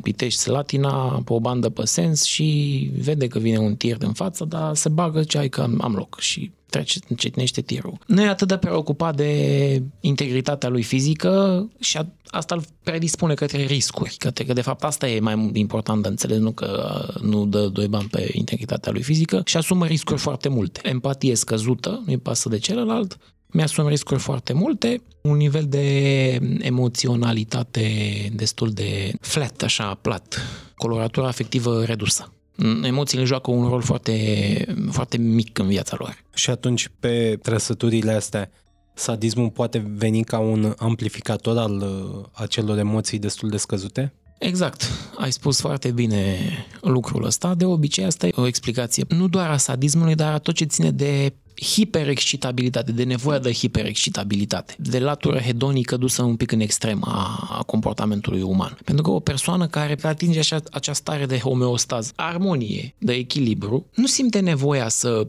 [0.02, 4.46] Pitești Slatina pe o bandă pe sens și vede că vine un tir în față,
[4.46, 7.98] dar se bagă ce ai că am loc și trece, încetinește tirul.
[8.08, 13.64] Nu e atât de preocupat de integritatea lui fizică și a, asta îl predispune către
[13.64, 17.68] riscuri, către că de fapt asta e mai important de înțeles, nu că nu dă
[17.68, 20.80] doi bani pe integritatea lui fizică și asumă riscuri foarte multe.
[20.84, 23.18] Empatie scăzută, nu-i pasă de celălalt,
[23.52, 27.86] mi-asum riscuri foarte multe, un nivel de emoționalitate
[28.34, 30.42] destul de flat, așa, plat,
[30.76, 32.34] coloratura afectivă redusă.
[32.84, 36.24] Emoțiile joacă un rol foarte, foarte mic în viața lor.
[36.34, 38.52] Și atunci, pe trăsăturile astea,
[38.94, 44.14] sadismul poate veni ca un amplificator al uh, acelor emoții destul de scăzute?
[44.40, 44.84] Exact,
[45.18, 46.38] ai spus foarte bine
[46.82, 47.56] lucrul ăsta.
[47.56, 50.92] De obicei, asta e o explicație nu doar a sadismului, dar a tot ce ține
[50.92, 57.64] de hiperexcitabilitate, de nevoia de hiperexcitabilitate, de latură hedonică dusă un pic în extrem a
[57.66, 58.78] comportamentului uman.
[58.86, 64.06] Pentru că o persoană care atinge așa, această stare de homeostaz, armonie, de echilibru, nu
[64.06, 65.28] simte nevoia să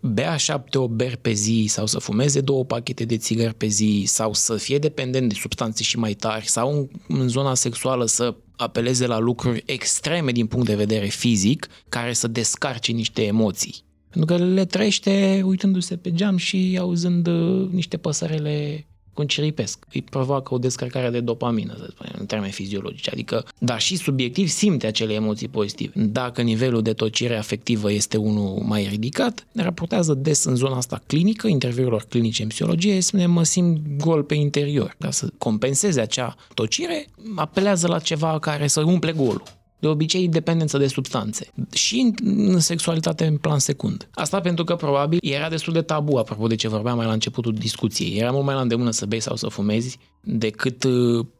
[0.00, 4.04] bea șapte o beri pe zi sau să fumeze două pachete de țigări pe zi
[4.06, 6.88] sau să fie dependent de substanțe și mai tari sau în,
[7.18, 12.28] în zona sexuală să apeleze la lucruri extreme din punct de vedere fizic care să
[12.28, 13.84] descarce niște emoții.
[14.12, 19.86] Pentru că le trăiește uitându-se pe geam și auzând uh, niște păsărele cum ciripesc.
[19.92, 23.10] Îi provoacă o descărcare de dopamină, să spunem, în termeni fiziologici.
[23.12, 25.92] Adică, dar și subiectiv simte acele emoții pozitive.
[25.94, 31.02] Dacă nivelul de tocire afectivă este unul mai ridicat, ne raportează des în zona asta
[31.06, 34.96] clinică, interviurilor clinice în psihologie, spune mă simt gol pe interior.
[34.98, 37.06] Ca să compenseze acea tocire,
[37.36, 39.42] apelează la ceva care să umple golul
[39.82, 44.08] de obicei dependență de substanțe și în sexualitate în plan secund.
[44.14, 47.52] Asta pentru că probabil era destul de tabu, apropo de ce vorbeam mai la începutul
[47.52, 48.18] discuției.
[48.18, 50.84] Era mult mai la îndemână să bei sau să fumezi decât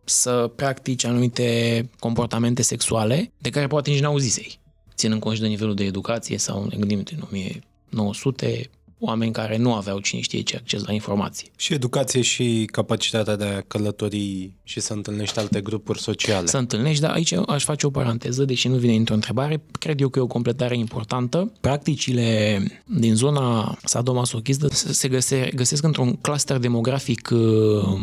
[0.05, 4.61] să practici anumite comportamente sexuale de care poate nici n-auzisei
[4.95, 8.70] ținând cont și de nivelul de educație sau ne gândim în 1900,
[9.05, 11.48] oameni care nu aveau cine știe ce acces la informație.
[11.57, 16.46] Și educație și capacitatea de a călători și să întâlnești alte grupuri sociale.
[16.46, 20.09] Să întâlnești, dar aici aș face o paranteză, deși nu vine într-o întrebare, cred eu
[20.09, 21.53] că e o completare importantă.
[21.61, 28.00] Practicile din zona sadomasochistă se găse, găsesc într-un cluster demografic uh,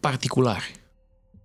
[0.00, 0.62] particular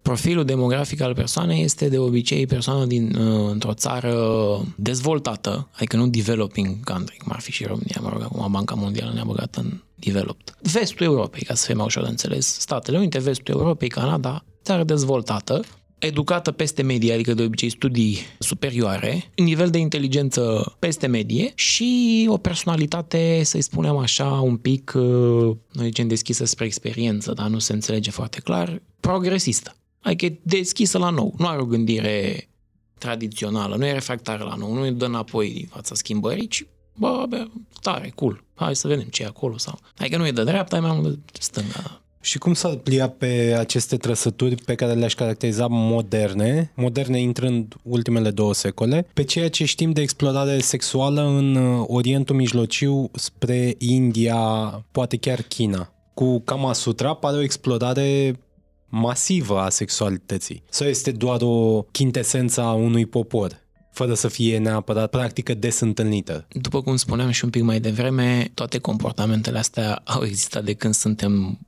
[0.04, 4.16] Profilul demografic al persoanei este de obicei persoană din, uh, într-o țară
[4.76, 9.12] dezvoltată, adică nu developing country, cum ar fi și România, mă rog, acum Banca Mondială
[9.14, 10.56] ne-a băgat în developed.
[10.62, 14.84] Vestul Europei, ca să fie mai ușor de înțeles, Statele Unite, vestul Europei, Canada, țară
[14.84, 15.62] dezvoltată,
[15.99, 22.38] educată peste medie, adică de obicei studii superioare, nivel de inteligență peste medie și o
[22.38, 27.74] personalitate, să-i spunem așa, un pic, uh, noi zicem deschisă spre experiență, dar nu se
[27.74, 29.76] înțelege foarte clar, progresistă.
[30.04, 31.34] Adică e deschisă la nou.
[31.38, 32.47] Nu are o gândire
[32.97, 37.26] tradițională, nu e refractară la nou, nu e dă înapoi din fața schimbării, ci bă,
[37.30, 37.47] bă,
[37.82, 39.80] tare, cool, hai să vedem ce e acolo sau...
[39.97, 42.01] Adică nu e de dreapta, e mai mult de stânga.
[42.22, 48.32] Și cum s-ar plia pe aceste trăsături pe care le-aș caracteriza moderne, moderne intrând ultimele
[48.32, 51.56] două secole, pe ceea ce știm de explorare sexuală în
[51.88, 54.36] Orientul Mijlociu spre India,
[54.91, 55.93] poate chiar China?
[56.14, 58.39] Cu Kama Sutra pare o explorare
[58.96, 60.64] masivă a sexualității?
[60.70, 63.62] Sau este doar o chintesență a unui popor?
[63.91, 66.48] fără să fie neapărat practică des întâlnită.
[66.50, 70.94] După cum spuneam și un pic mai devreme, toate comportamentele astea au existat de când
[70.94, 71.60] suntem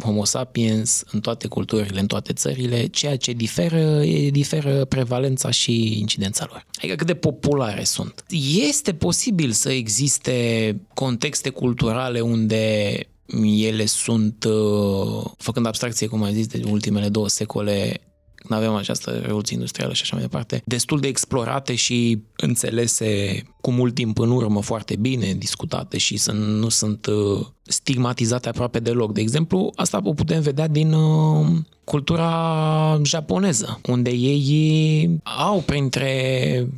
[0.00, 5.98] Homo sapiens în toate culturile, în toate țările, ceea ce diferă, e, diferă prevalența și
[5.98, 6.66] incidența lor.
[6.78, 8.24] Adică cât de populare sunt.
[8.68, 12.94] Este posibil să existe contexte culturale unde
[13.42, 18.00] ele sunt, uh, făcând abstracție, cum ai zis, de ultimele două secole,
[18.34, 23.70] când avem această revoluție industrială și așa mai departe, destul de explorate și înțelese cu
[23.70, 29.12] mult timp în urmă foarte bine, discutate și să nu sunt uh, stigmatizate aproape deloc.
[29.12, 31.46] De exemplu, asta o putem vedea din uh,
[31.84, 36.68] cultura japoneză, unde ei au printre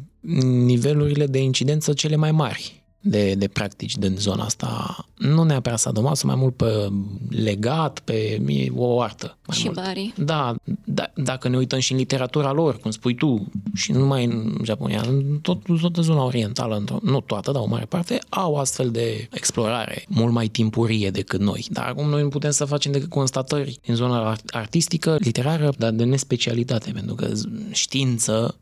[0.45, 2.76] nivelurile de incidență cele mai mari
[3.09, 4.97] de, de practici din zona asta.
[5.17, 6.89] Nu neapărat sadomaso, mai mult pe
[7.29, 8.43] legat, pe
[8.75, 9.37] o artă.
[9.47, 9.77] Mai și mult.
[9.77, 10.13] bari.
[10.17, 10.55] Da,
[10.85, 14.57] da, dacă ne uităm și în literatura lor, cum spui tu, și nu numai în
[14.65, 19.29] Japonia, în tot, toată zona orientală, nu toată, dar o mare parte, au astfel de
[19.31, 21.67] explorare mult mai timpurie decât noi.
[21.71, 26.05] Dar acum noi nu putem să facem decât constatări în zona artistică, literară, dar de
[26.05, 27.33] nespecialitate, pentru că
[27.73, 28.55] știință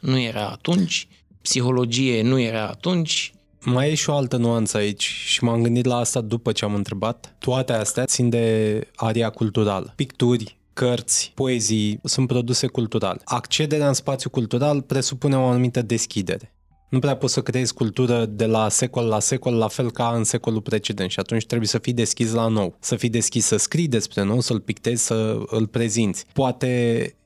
[0.00, 1.08] nu era atunci,
[1.42, 3.32] psihologie nu era atunci,
[3.64, 6.74] mai e și o altă nuanță aici și m-am gândit la asta după ce am
[6.74, 7.34] întrebat.
[7.38, 9.92] Toate astea țin de aria culturală.
[9.96, 13.20] Picturi, cărți, poezii sunt produse cultural.
[13.24, 16.52] Accederea în spațiu cultural presupune o anumită deschidere.
[16.88, 20.24] Nu prea poți să creezi cultură de la secol la secol, la fel ca în
[20.24, 22.76] secolul precedent și atunci trebuie să fii deschis la nou.
[22.80, 26.24] Să fii deschis să scrii despre nou, să-l pictezi, să îl prezinți.
[26.32, 26.66] Poate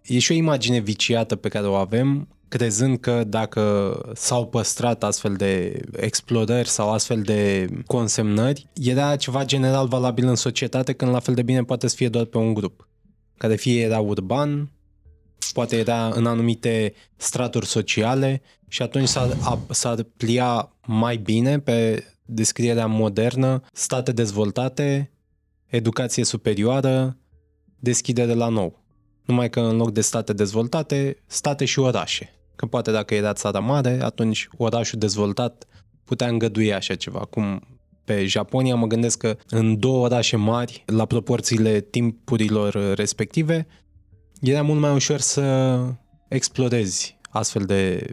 [0.03, 5.35] e și o imagine viciată pe care o avem crezând că dacă s-au păstrat astfel
[5.35, 11.35] de explorări sau astfel de consemnări, era ceva general valabil în societate, când la fel
[11.35, 12.89] de bine poate să fie doar pe un grup,
[13.39, 14.71] care fie era urban,
[15.53, 19.37] poate era în anumite straturi sociale și atunci s-ar,
[19.71, 25.11] s-ar plia mai bine pe descrierea modernă, state dezvoltate,
[25.67, 27.17] educație superioară,
[27.79, 28.85] deschidere la nou.
[29.25, 32.37] Numai că în loc de state dezvoltate, state și orașe.
[32.63, 35.67] Că poate dacă era țara mare, atunci orașul dezvoltat
[36.05, 37.19] putea îngădui așa ceva.
[37.19, 37.63] Cum
[38.05, 43.67] pe Japonia mă gândesc că în două orașe mari, la proporțiile timpurilor respective,
[44.41, 45.79] era mult mai ușor să
[46.29, 48.11] explorezi astfel de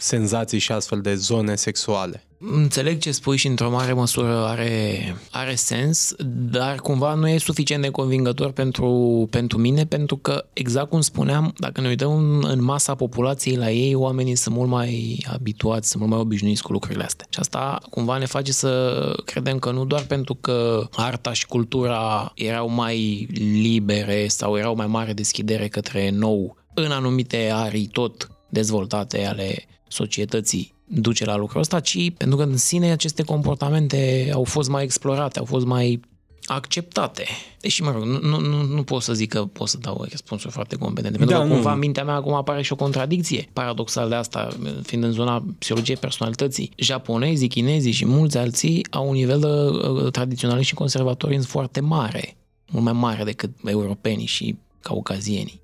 [0.00, 2.24] senzații și astfel de zone sexuale.
[2.38, 7.82] Înțeleg ce spui și într-o mare măsură are, are sens, dar cumva nu e suficient
[7.82, 12.94] de convingător pentru, pentru mine, pentru că, exact cum spuneam, dacă ne uităm în masa
[12.94, 17.26] populației la ei, oamenii sunt mult mai habituați, sunt mult mai obișnuiți cu lucrurile astea.
[17.30, 22.32] Și asta cumva ne face să credem că nu doar pentru că arta și cultura
[22.34, 23.28] erau mai
[23.62, 30.74] libere sau erau mai mare deschidere către nou în anumite arii tot dezvoltate ale societății
[30.84, 35.38] duce la lucrul ăsta, ci pentru că în sine aceste comportamente au fost mai explorate,
[35.38, 36.00] au fost mai
[36.44, 37.26] acceptate.
[37.60, 40.76] Deși, mă rog, nu, nu, nu pot să zic că pot să dau răspunsuri foarte
[40.76, 44.14] competente, pentru da, că cumva în mintea mea acum apare și o contradicție paradoxal de
[44.14, 44.48] asta,
[44.82, 46.72] fiind în zona psihologiei personalității.
[46.76, 52.36] Japonezii, chinezii și mulți alții au un nivel de uh, tradiționalist și conservatorism foarte mare,
[52.70, 55.60] mult mai mare decât europenii și caucazienii.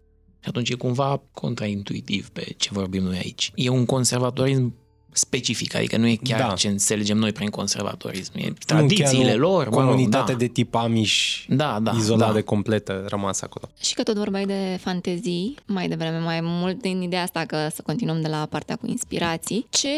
[0.47, 3.53] Și atunci e cumva contraintuitiv pe ce vorbim noi aici.
[3.55, 4.75] E un conservatorism
[5.17, 6.55] specific, adică nu e chiar da.
[6.55, 8.33] ce înțelegem noi prin conservatorism.
[8.35, 9.69] E tradițiile nu, lor.
[9.69, 10.39] Comunitate da.
[10.39, 12.43] de tip amiș, da, da, izolată, da.
[12.43, 13.69] completă, rămas acolo.
[13.81, 17.83] Și că tot vorbeai de fantezii, mai devreme, mai mult din ideea asta că să
[17.83, 19.67] continuăm de la partea cu inspirații.
[19.71, 19.89] Ce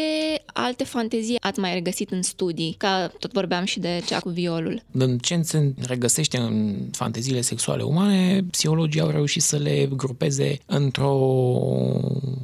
[0.53, 2.75] alte fantezii ați mai regăsit în studii?
[2.77, 4.83] Ca tot vorbeam și de cea cu violul.
[4.91, 11.17] În ce se regăsește în fanteziile sexuale umane, psihologii au reușit să le grupeze într-o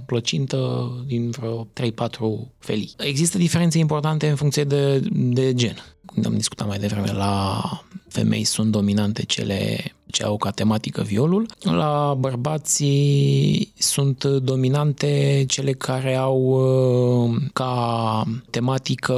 [0.05, 1.83] plăcintă din vreo 3-4
[2.65, 2.93] felii.
[2.97, 5.75] Există diferențe importante în funcție de, de gen.
[6.05, 7.61] Când am discutat mai devreme, la
[8.07, 16.15] femei sunt dominante cele ce au ca tematică violul, la bărbații sunt dominante cele care
[16.15, 16.39] au
[17.25, 19.15] uh, ca tematică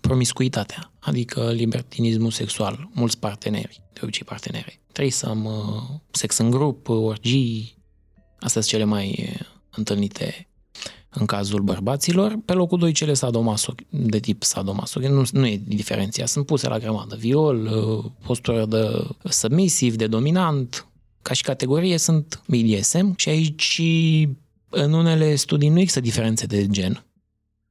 [0.00, 4.80] promiscuitatea, adică libertinismul sexual, mulți parteneri, de obicei parteneri.
[5.22, 7.76] am uh, sex în grup, orgii,
[8.40, 9.36] astea sunt cele mai
[9.70, 10.48] întâlnite
[11.18, 12.38] în cazul bărbaților.
[12.44, 16.78] Pe locul 2 cele sadomaso, de tip sadomaso, nu, nu e diferenția, sunt puse la
[16.78, 17.16] grămadă.
[17.16, 20.86] Viol, uh, postură de submisiv, de dominant,
[21.22, 23.82] ca și categorie sunt BDSM și aici
[24.68, 27.04] în unele studii nu există diferențe de gen,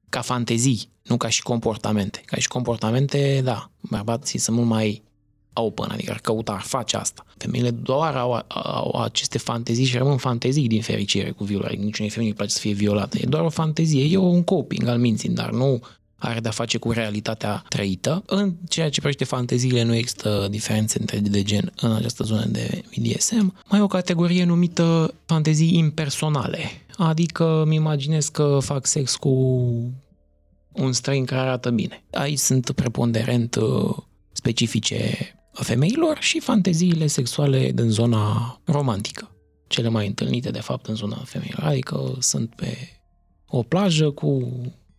[0.09, 2.21] ca fantezii, nu ca și comportamente.
[2.25, 5.03] Ca și comportamente, da, bărbații sunt mult mai
[5.61, 7.25] open, adică ar căuta, ar face asta.
[7.37, 11.67] Femeile doar au, au aceste fantezii și rămân fantezii din fericire cu violare.
[11.67, 13.17] Adică niciunei femei nu place să fie violată.
[13.17, 15.81] E doar o fantezie, e un coping al minții, dar nu
[16.17, 18.23] are de-a face cu realitatea trăită.
[18.25, 22.83] În ceea ce privește fanteziile, nu există diferențe între de gen în această zonă de
[22.97, 23.53] BDSM.
[23.69, 26.59] Mai e o categorie numită fantezii impersonale,
[26.97, 29.29] adică îmi imaginez că fac sex cu
[30.71, 32.03] un străin care arată bine.
[32.11, 33.95] Aici sunt preponderent uh,
[34.31, 35.29] specifice
[35.63, 39.31] femeilor și fanteziile sexuale din zona romantică.
[39.67, 41.63] Cele mai întâlnite, de fapt, în zona femeilor.
[41.63, 43.01] Adică sunt pe
[43.47, 44.51] o plajă cu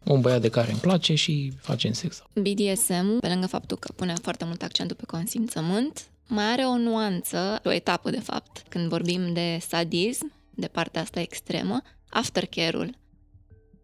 [0.05, 2.23] un băiat de care îmi place și facem sex.
[2.33, 7.61] BDSM, pe lângă faptul că pune foarte mult accentul pe consimțământ, mai are o nuanță,
[7.65, 12.95] o etapă de fapt, când vorbim de sadism, de partea asta extremă, aftercare-ul.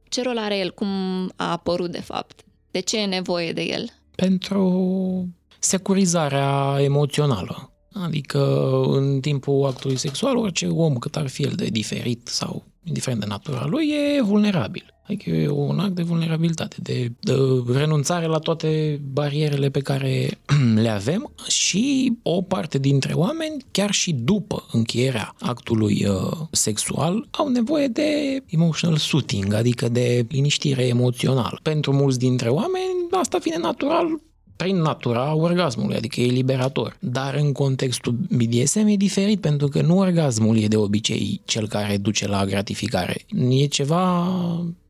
[0.08, 0.70] Ce rol are el?
[0.70, 0.88] Cum
[1.36, 2.44] a apărut de fapt?
[2.70, 3.88] De ce e nevoie de el?
[4.14, 5.28] Pentru
[5.64, 7.70] securizarea emoțională.
[7.92, 13.20] Adică în timpul actului sexual, orice om, cât ar fi el de diferit sau indiferent
[13.20, 14.92] de natura lui, e vulnerabil.
[15.02, 17.34] Adică e un act de vulnerabilitate, de, de
[17.72, 20.38] renunțare la toate barierele pe care
[20.84, 27.48] le avem și o parte dintre oameni, chiar și după încheierea actului uh, sexual, au
[27.48, 31.58] nevoie de emotional soothing, adică de liniștire emoțională.
[31.62, 34.20] Pentru mulți dintre oameni, asta vine natural
[34.57, 36.96] prin natura orgasmului, adică e liberator.
[37.00, 41.96] Dar în contextul BDSM e diferit, pentru că nu orgasmul e de obicei cel care
[41.96, 43.16] duce la gratificare.
[43.48, 44.28] E ceva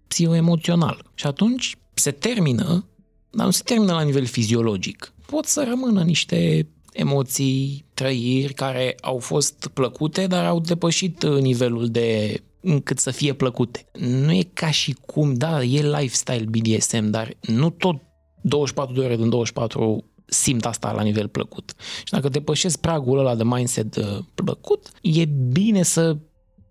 [0.07, 1.05] psihoemoțional.
[1.15, 2.85] Și atunci se termină,
[3.31, 5.13] dar nu se termină la nivel fiziologic.
[5.27, 12.41] Pot să rămână niște emoții, trăiri care au fost plăcute, dar au depășit nivelul de
[12.63, 13.87] încât să fie plăcute.
[13.99, 17.97] Nu e ca și cum, da, e lifestyle BDSM, dar nu tot
[18.43, 21.73] 24 de ore din 24 simt asta la nivel plăcut.
[22.05, 26.17] Și dacă depășesc pragul ăla de mindset uh, plăcut, e bine să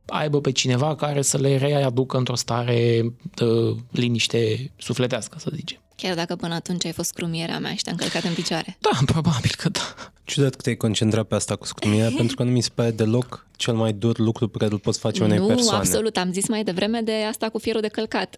[0.05, 3.45] aibă pe cineva care să le readucă într-o stare de
[3.91, 5.79] liniște sufletească, să zicem.
[5.95, 8.77] Chiar dacă până atunci ai fost scrumierea mea și te-am călcat în picioare.
[8.79, 9.95] Da, probabil că da.
[10.23, 13.47] Ciudat că te-ai concentrat pe asta cu scrumierea, pentru că nu mi se pare deloc
[13.55, 15.71] cel mai dur lucru pe care îl poți face unei nu, persoane.
[15.71, 16.17] Nu, absolut.
[16.17, 18.37] Am zis mai devreme de asta cu fierul de călcat.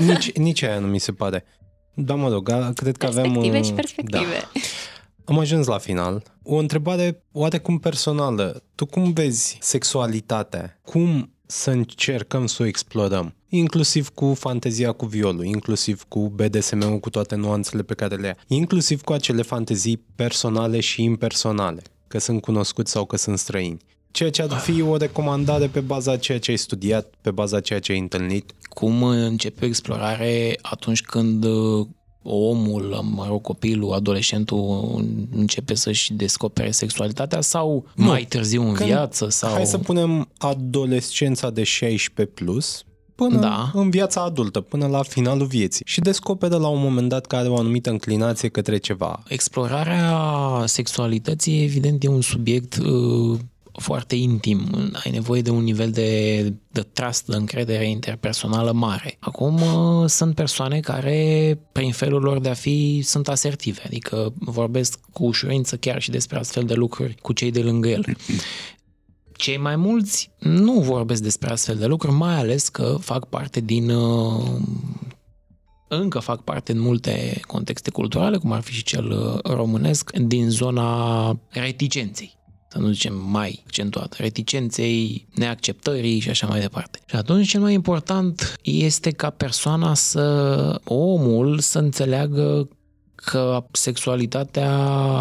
[0.00, 1.44] Nici, nici aia nu mi se pare.
[1.94, 3.22] Da, mă rog, cred că avem...
[3.22, 4.48] Perspective și perspective.
[4.52, 4.60] Da.
[5.24, 6.22] Am ajuns la final.
[6.42, 8.62] O întrebare oarecum personală.
[8.74, 10.80] Tu cum vezi sexualitatea?
[10.82, 13.34] Cum să încercăm să o explorăm?
[13.48, 18.36] Inclusiv cu fantezia cu violul, inclusiv cu BDSM-ul cu toate nuanțele pe care le ia,
[18.46, 23.78] inclusiv cu acele fantezii personale și impersonale, că sunt cunoscuți sau că sunt străini
[24.14, 27.80] ceea ce ar fi o recomandare pe baza ceea ce ai studiat, pe baza ceea
[27.80, 28.52] ce ai întâlnit.
[28.74, 31.86] Cum începe explorare atunci când uh,
[32.22, 38.04] omul, mă rog, copilul, adolescentul începe să-și descopere sexualitatea sau nu.
[38.04, 39.28] mai târziu în când, viață?
[39.28, 39.50] Sau...
[39.50, 43.70] Hai să punem adolescența de 16 plus, până da.
[43.74, 47.48] în viața adultă, până la finalul vieții și descoperă la un moment dat că are
[47.48, 49.22] o anumită înclinație către ceva.
[49.28, 50.18] Explorarea
[50.64, 53.38] sexualității, evident, e un subiect uh,
[53.80, 59.16] foarte intim, ai nevoie de un nivel de, de trust, de încredere interpersonală mare.
[59.20, 65.00] Acum uh, sunt persoane care, prin felul lor de a fi, sunt asertive, adică vorbesc
[65.12, 68.16] cu ușurință chiar și despre astfel de lucruri cu cei de lângă el.
[69.36, 73.90] Cei mai mulți nu vorbesc despre astfel de lucruri, mai ales că fac parte din
[73.90, 74.60] uh,
[75.88, 80.50] încă fac parte în multe contexte culturale, cum ar fi și cel uh, românesc, din
[80.50, 82.42] zona reticenței
[82.74, 86.98] să nu zicem mai accentuat, reticenței, neacceptării și așa mai departe.
[87.06, 92.68] Și atunci cel mai important este ca persoana să, omul să înțeleagă
[93.14, 94.70] că sexualitatea,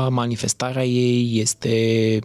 [0.08, 2.20] manifestarea ei este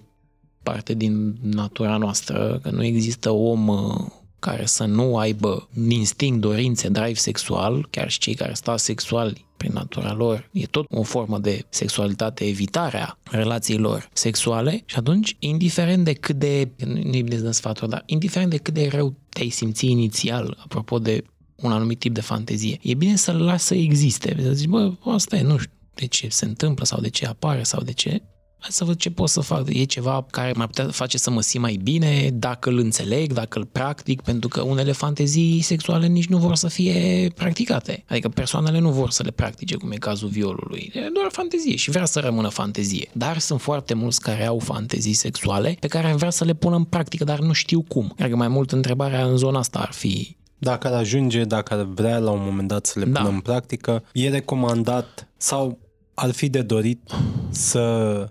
[0.62, 4.07] parte din natura noastră, că nu există om uh,
[4.39, 9.72] care să nu aibă instinct, dorințe, drive sexual, chiar și cei care stau sexuali prin
[9.72, 16.12] natura lor, e tot o formă de sexualitate, evitarea relațiilor sexuale și atunci, indiferent de
[16.12, 20.99] cât de, nu-i bine sfaturi, dar indiferent de cât de rău te-ai simți inițial, apropo
[20.99, 21.24] de
[21.57, 25.36] un anumit tip de fantezie, e bine să-l lași să existe, să zici, bă, asta
[25.36, 28.22] e, nu știu de ce se întâmplă sau de ce apare sau de ce,
[28.59, 29.75] hai să văd ce pot să fac.
[29.75, 33.59] E ceva care m-ar putea face să mă simt mai bine dacă îl înțeleg, dacă
[33.59, 38.05] îl practic, pentru că unele fantezii sexuale nici nu vor să fie practicate.
[38.09, 40.91] Adică persoanele nu vor să le practice, cum e cazul violului.
[40.95, 43.09] E doar fantezie și vrea să rămână fantezie.
[43.13, 46.85] Dar sunt foarte mulți care au fantezii sexuale pe care vrea să le pună în
[46.85, 48.15] practică, dar nu știu cum.
[48.19, 52.19] Adică mai mult întrebarea în zona asta ar fi dacă ar ajunge, dacă ar vrea
[52.19, 53.21] la un moment dat să le da.
[53.21, 55.79] pună în practică, e recomandat sau
[56.15, 57.11] ar fi de dorit
[57.51, 58.29] să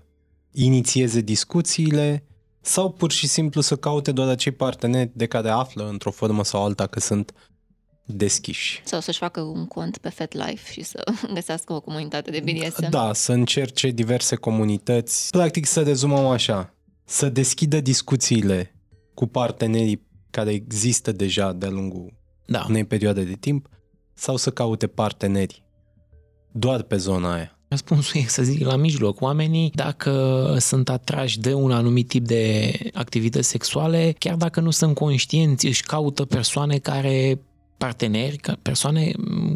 [0.63, 2.23] inițieze discuțiile
[2.61, 6.63] sau pur și simplu să caute doar acei parteneri de care află într-o formă sau
[6.63, 7.33] alta că sunt
[8.05, 8.81] deschiși.
[8.85, 11.03] Sau să-și facă un cont pe FetLife și să
[11.33, 12.89] găsească o comunitate de BDSM.
[12.89, 15.29] Da, să încerce diverse comunități.
[15.29, 16.73] Practic să rezumăm așa,
[17.05, 18.75] să deschidă discuțiile
[19.13, 22.13] cu partenerii care există deja de-a lungul
[22.45, 22.65] da.
[22.69, 23.69] unei perioade de timp
[24.13, 25.63] sau să caute parteneri
[26.51, 27.56] doar pe zona aia.
[27.67, 29.21] Răspunsul e să zic la mijloc.
[29.21, 34.95] Oamenii, dacă sunt atrași de un anumit tip de activități sexuale, chiar dacă nu sunt
[34.95, 37.39] conștienți, își caută persoane care
[37.77, 39.11] parteneri, persoane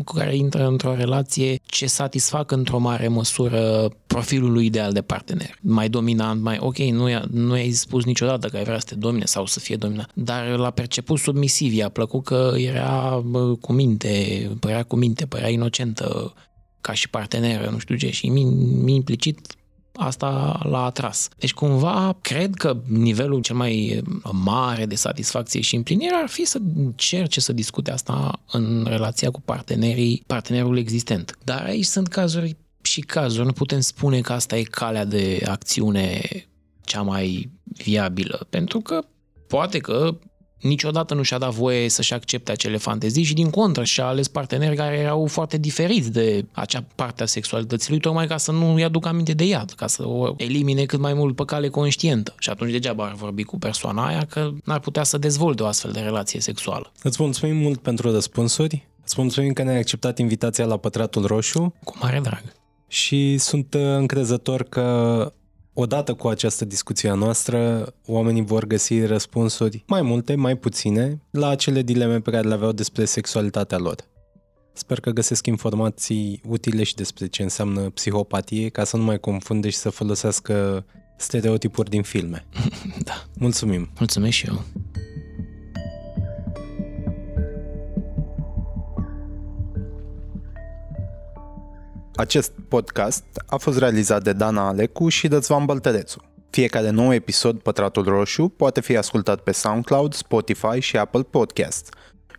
[0.05, 5.57] cu care intră într-o relație ce satisfac într-o mare măsură profilul lui ideal de partener.
[5.61, 8.95] Mai dominant, mai ok, nu, i nu ai spus niciodată că ai vrea să te
[8.95, 13.23] domine sau să fie dominat, dar l-a perceput submisiv, i-a plăcut că era
[13.61, 16.33] cu minte, părea cu minte, părea inocentă,
[16.81, 19.55] ca și parteneră, nu știu ce, și mi implicit
[19.95, 21.29] asta l-a atras.
[21.37, 24.01] Deci cumva cred că nivelul cel mai
[24.31, 29.41] mare de satisfacție și împlinire ar fi să încerce să discute asta în relația cu
[29.41, 31.37] partenerii, partenerul existent.
[31.43, 33.45] Dar aici sunt cazuri și cazuri.
[33.45, 36.21] Nu putem spune că asta e calea de acțiune
[36.81, 39.01] cea mai viabilă, pentru că
[39.47, 40.17] poate că
[40.61, 44.75] niciodată nu și-a dat voie să-și accepte acele fantezii și din contră și-a ales parteneri
[44.75, 49.07] care erau foarte diferiți de acea parte a sexualității lui, tocmai ca să nu-i aducă
[49.07, 52.35] aminte de ea, ca să o elimine cât mai mult pe cale conștientă.
[52.39, 55.91] Și atunci degeaba ar vorbi cu persoana aia că n-ar putea să dezvolte o astfel
[55.91, 56.91] de relație sexuală.
[57.03, 58.87] Îți mulțumim mult pentru răspunsuri.
[59.03, 61.73] Îți mulțumim că ne-ai acceptat invitația la Pătratul Roșu.
[61.83, 62.43] Cu mare drag.
[62.87, 65.33] Și sunt uh, încrezător că
[65.73, 71.47] Odată cu această discuție a noastră, oamenii vor găsi răspunsuri mai multe, mai puține, la
[71.47, 73.95] acele dileme pe care le aveau despre sexualitatea lor.
[74.73, 79.69] Sper că găsesc informații utile și despre ce înseamnă psihopatie, ca să nu mai confunde
[79.69, 80.85] și să folosească
[81.17, 82.45] stereotipuri din filme.
[83.07, 83.25] da.
[83.37, 83.89] Mulțumim!
[83.97, 84.63] Mulțumesc și eu!
[92.21, 96.21] Acest podcast a fost realizat de Dana Alecu și Răzvan Băltărețu.
[96.49, 101.89] Fiecare nou episod Pătratul Roșu poate fi ascultat pe SoundCloud, Spotify și Apple Podcasts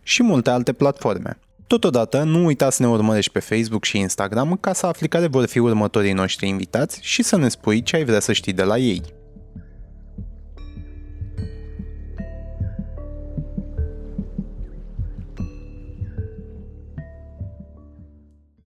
[0.03, 1.39] și multe alte platforme.
[1.67, 5.45] Totodată, nu uita să ne urmărești pe Facebook și Instagram ca să afli care vor
[5.45, 8.77] fi următorii noștri invitați și să ne spui ce ai vrea să știi de la
[8.77, 9.01] ei.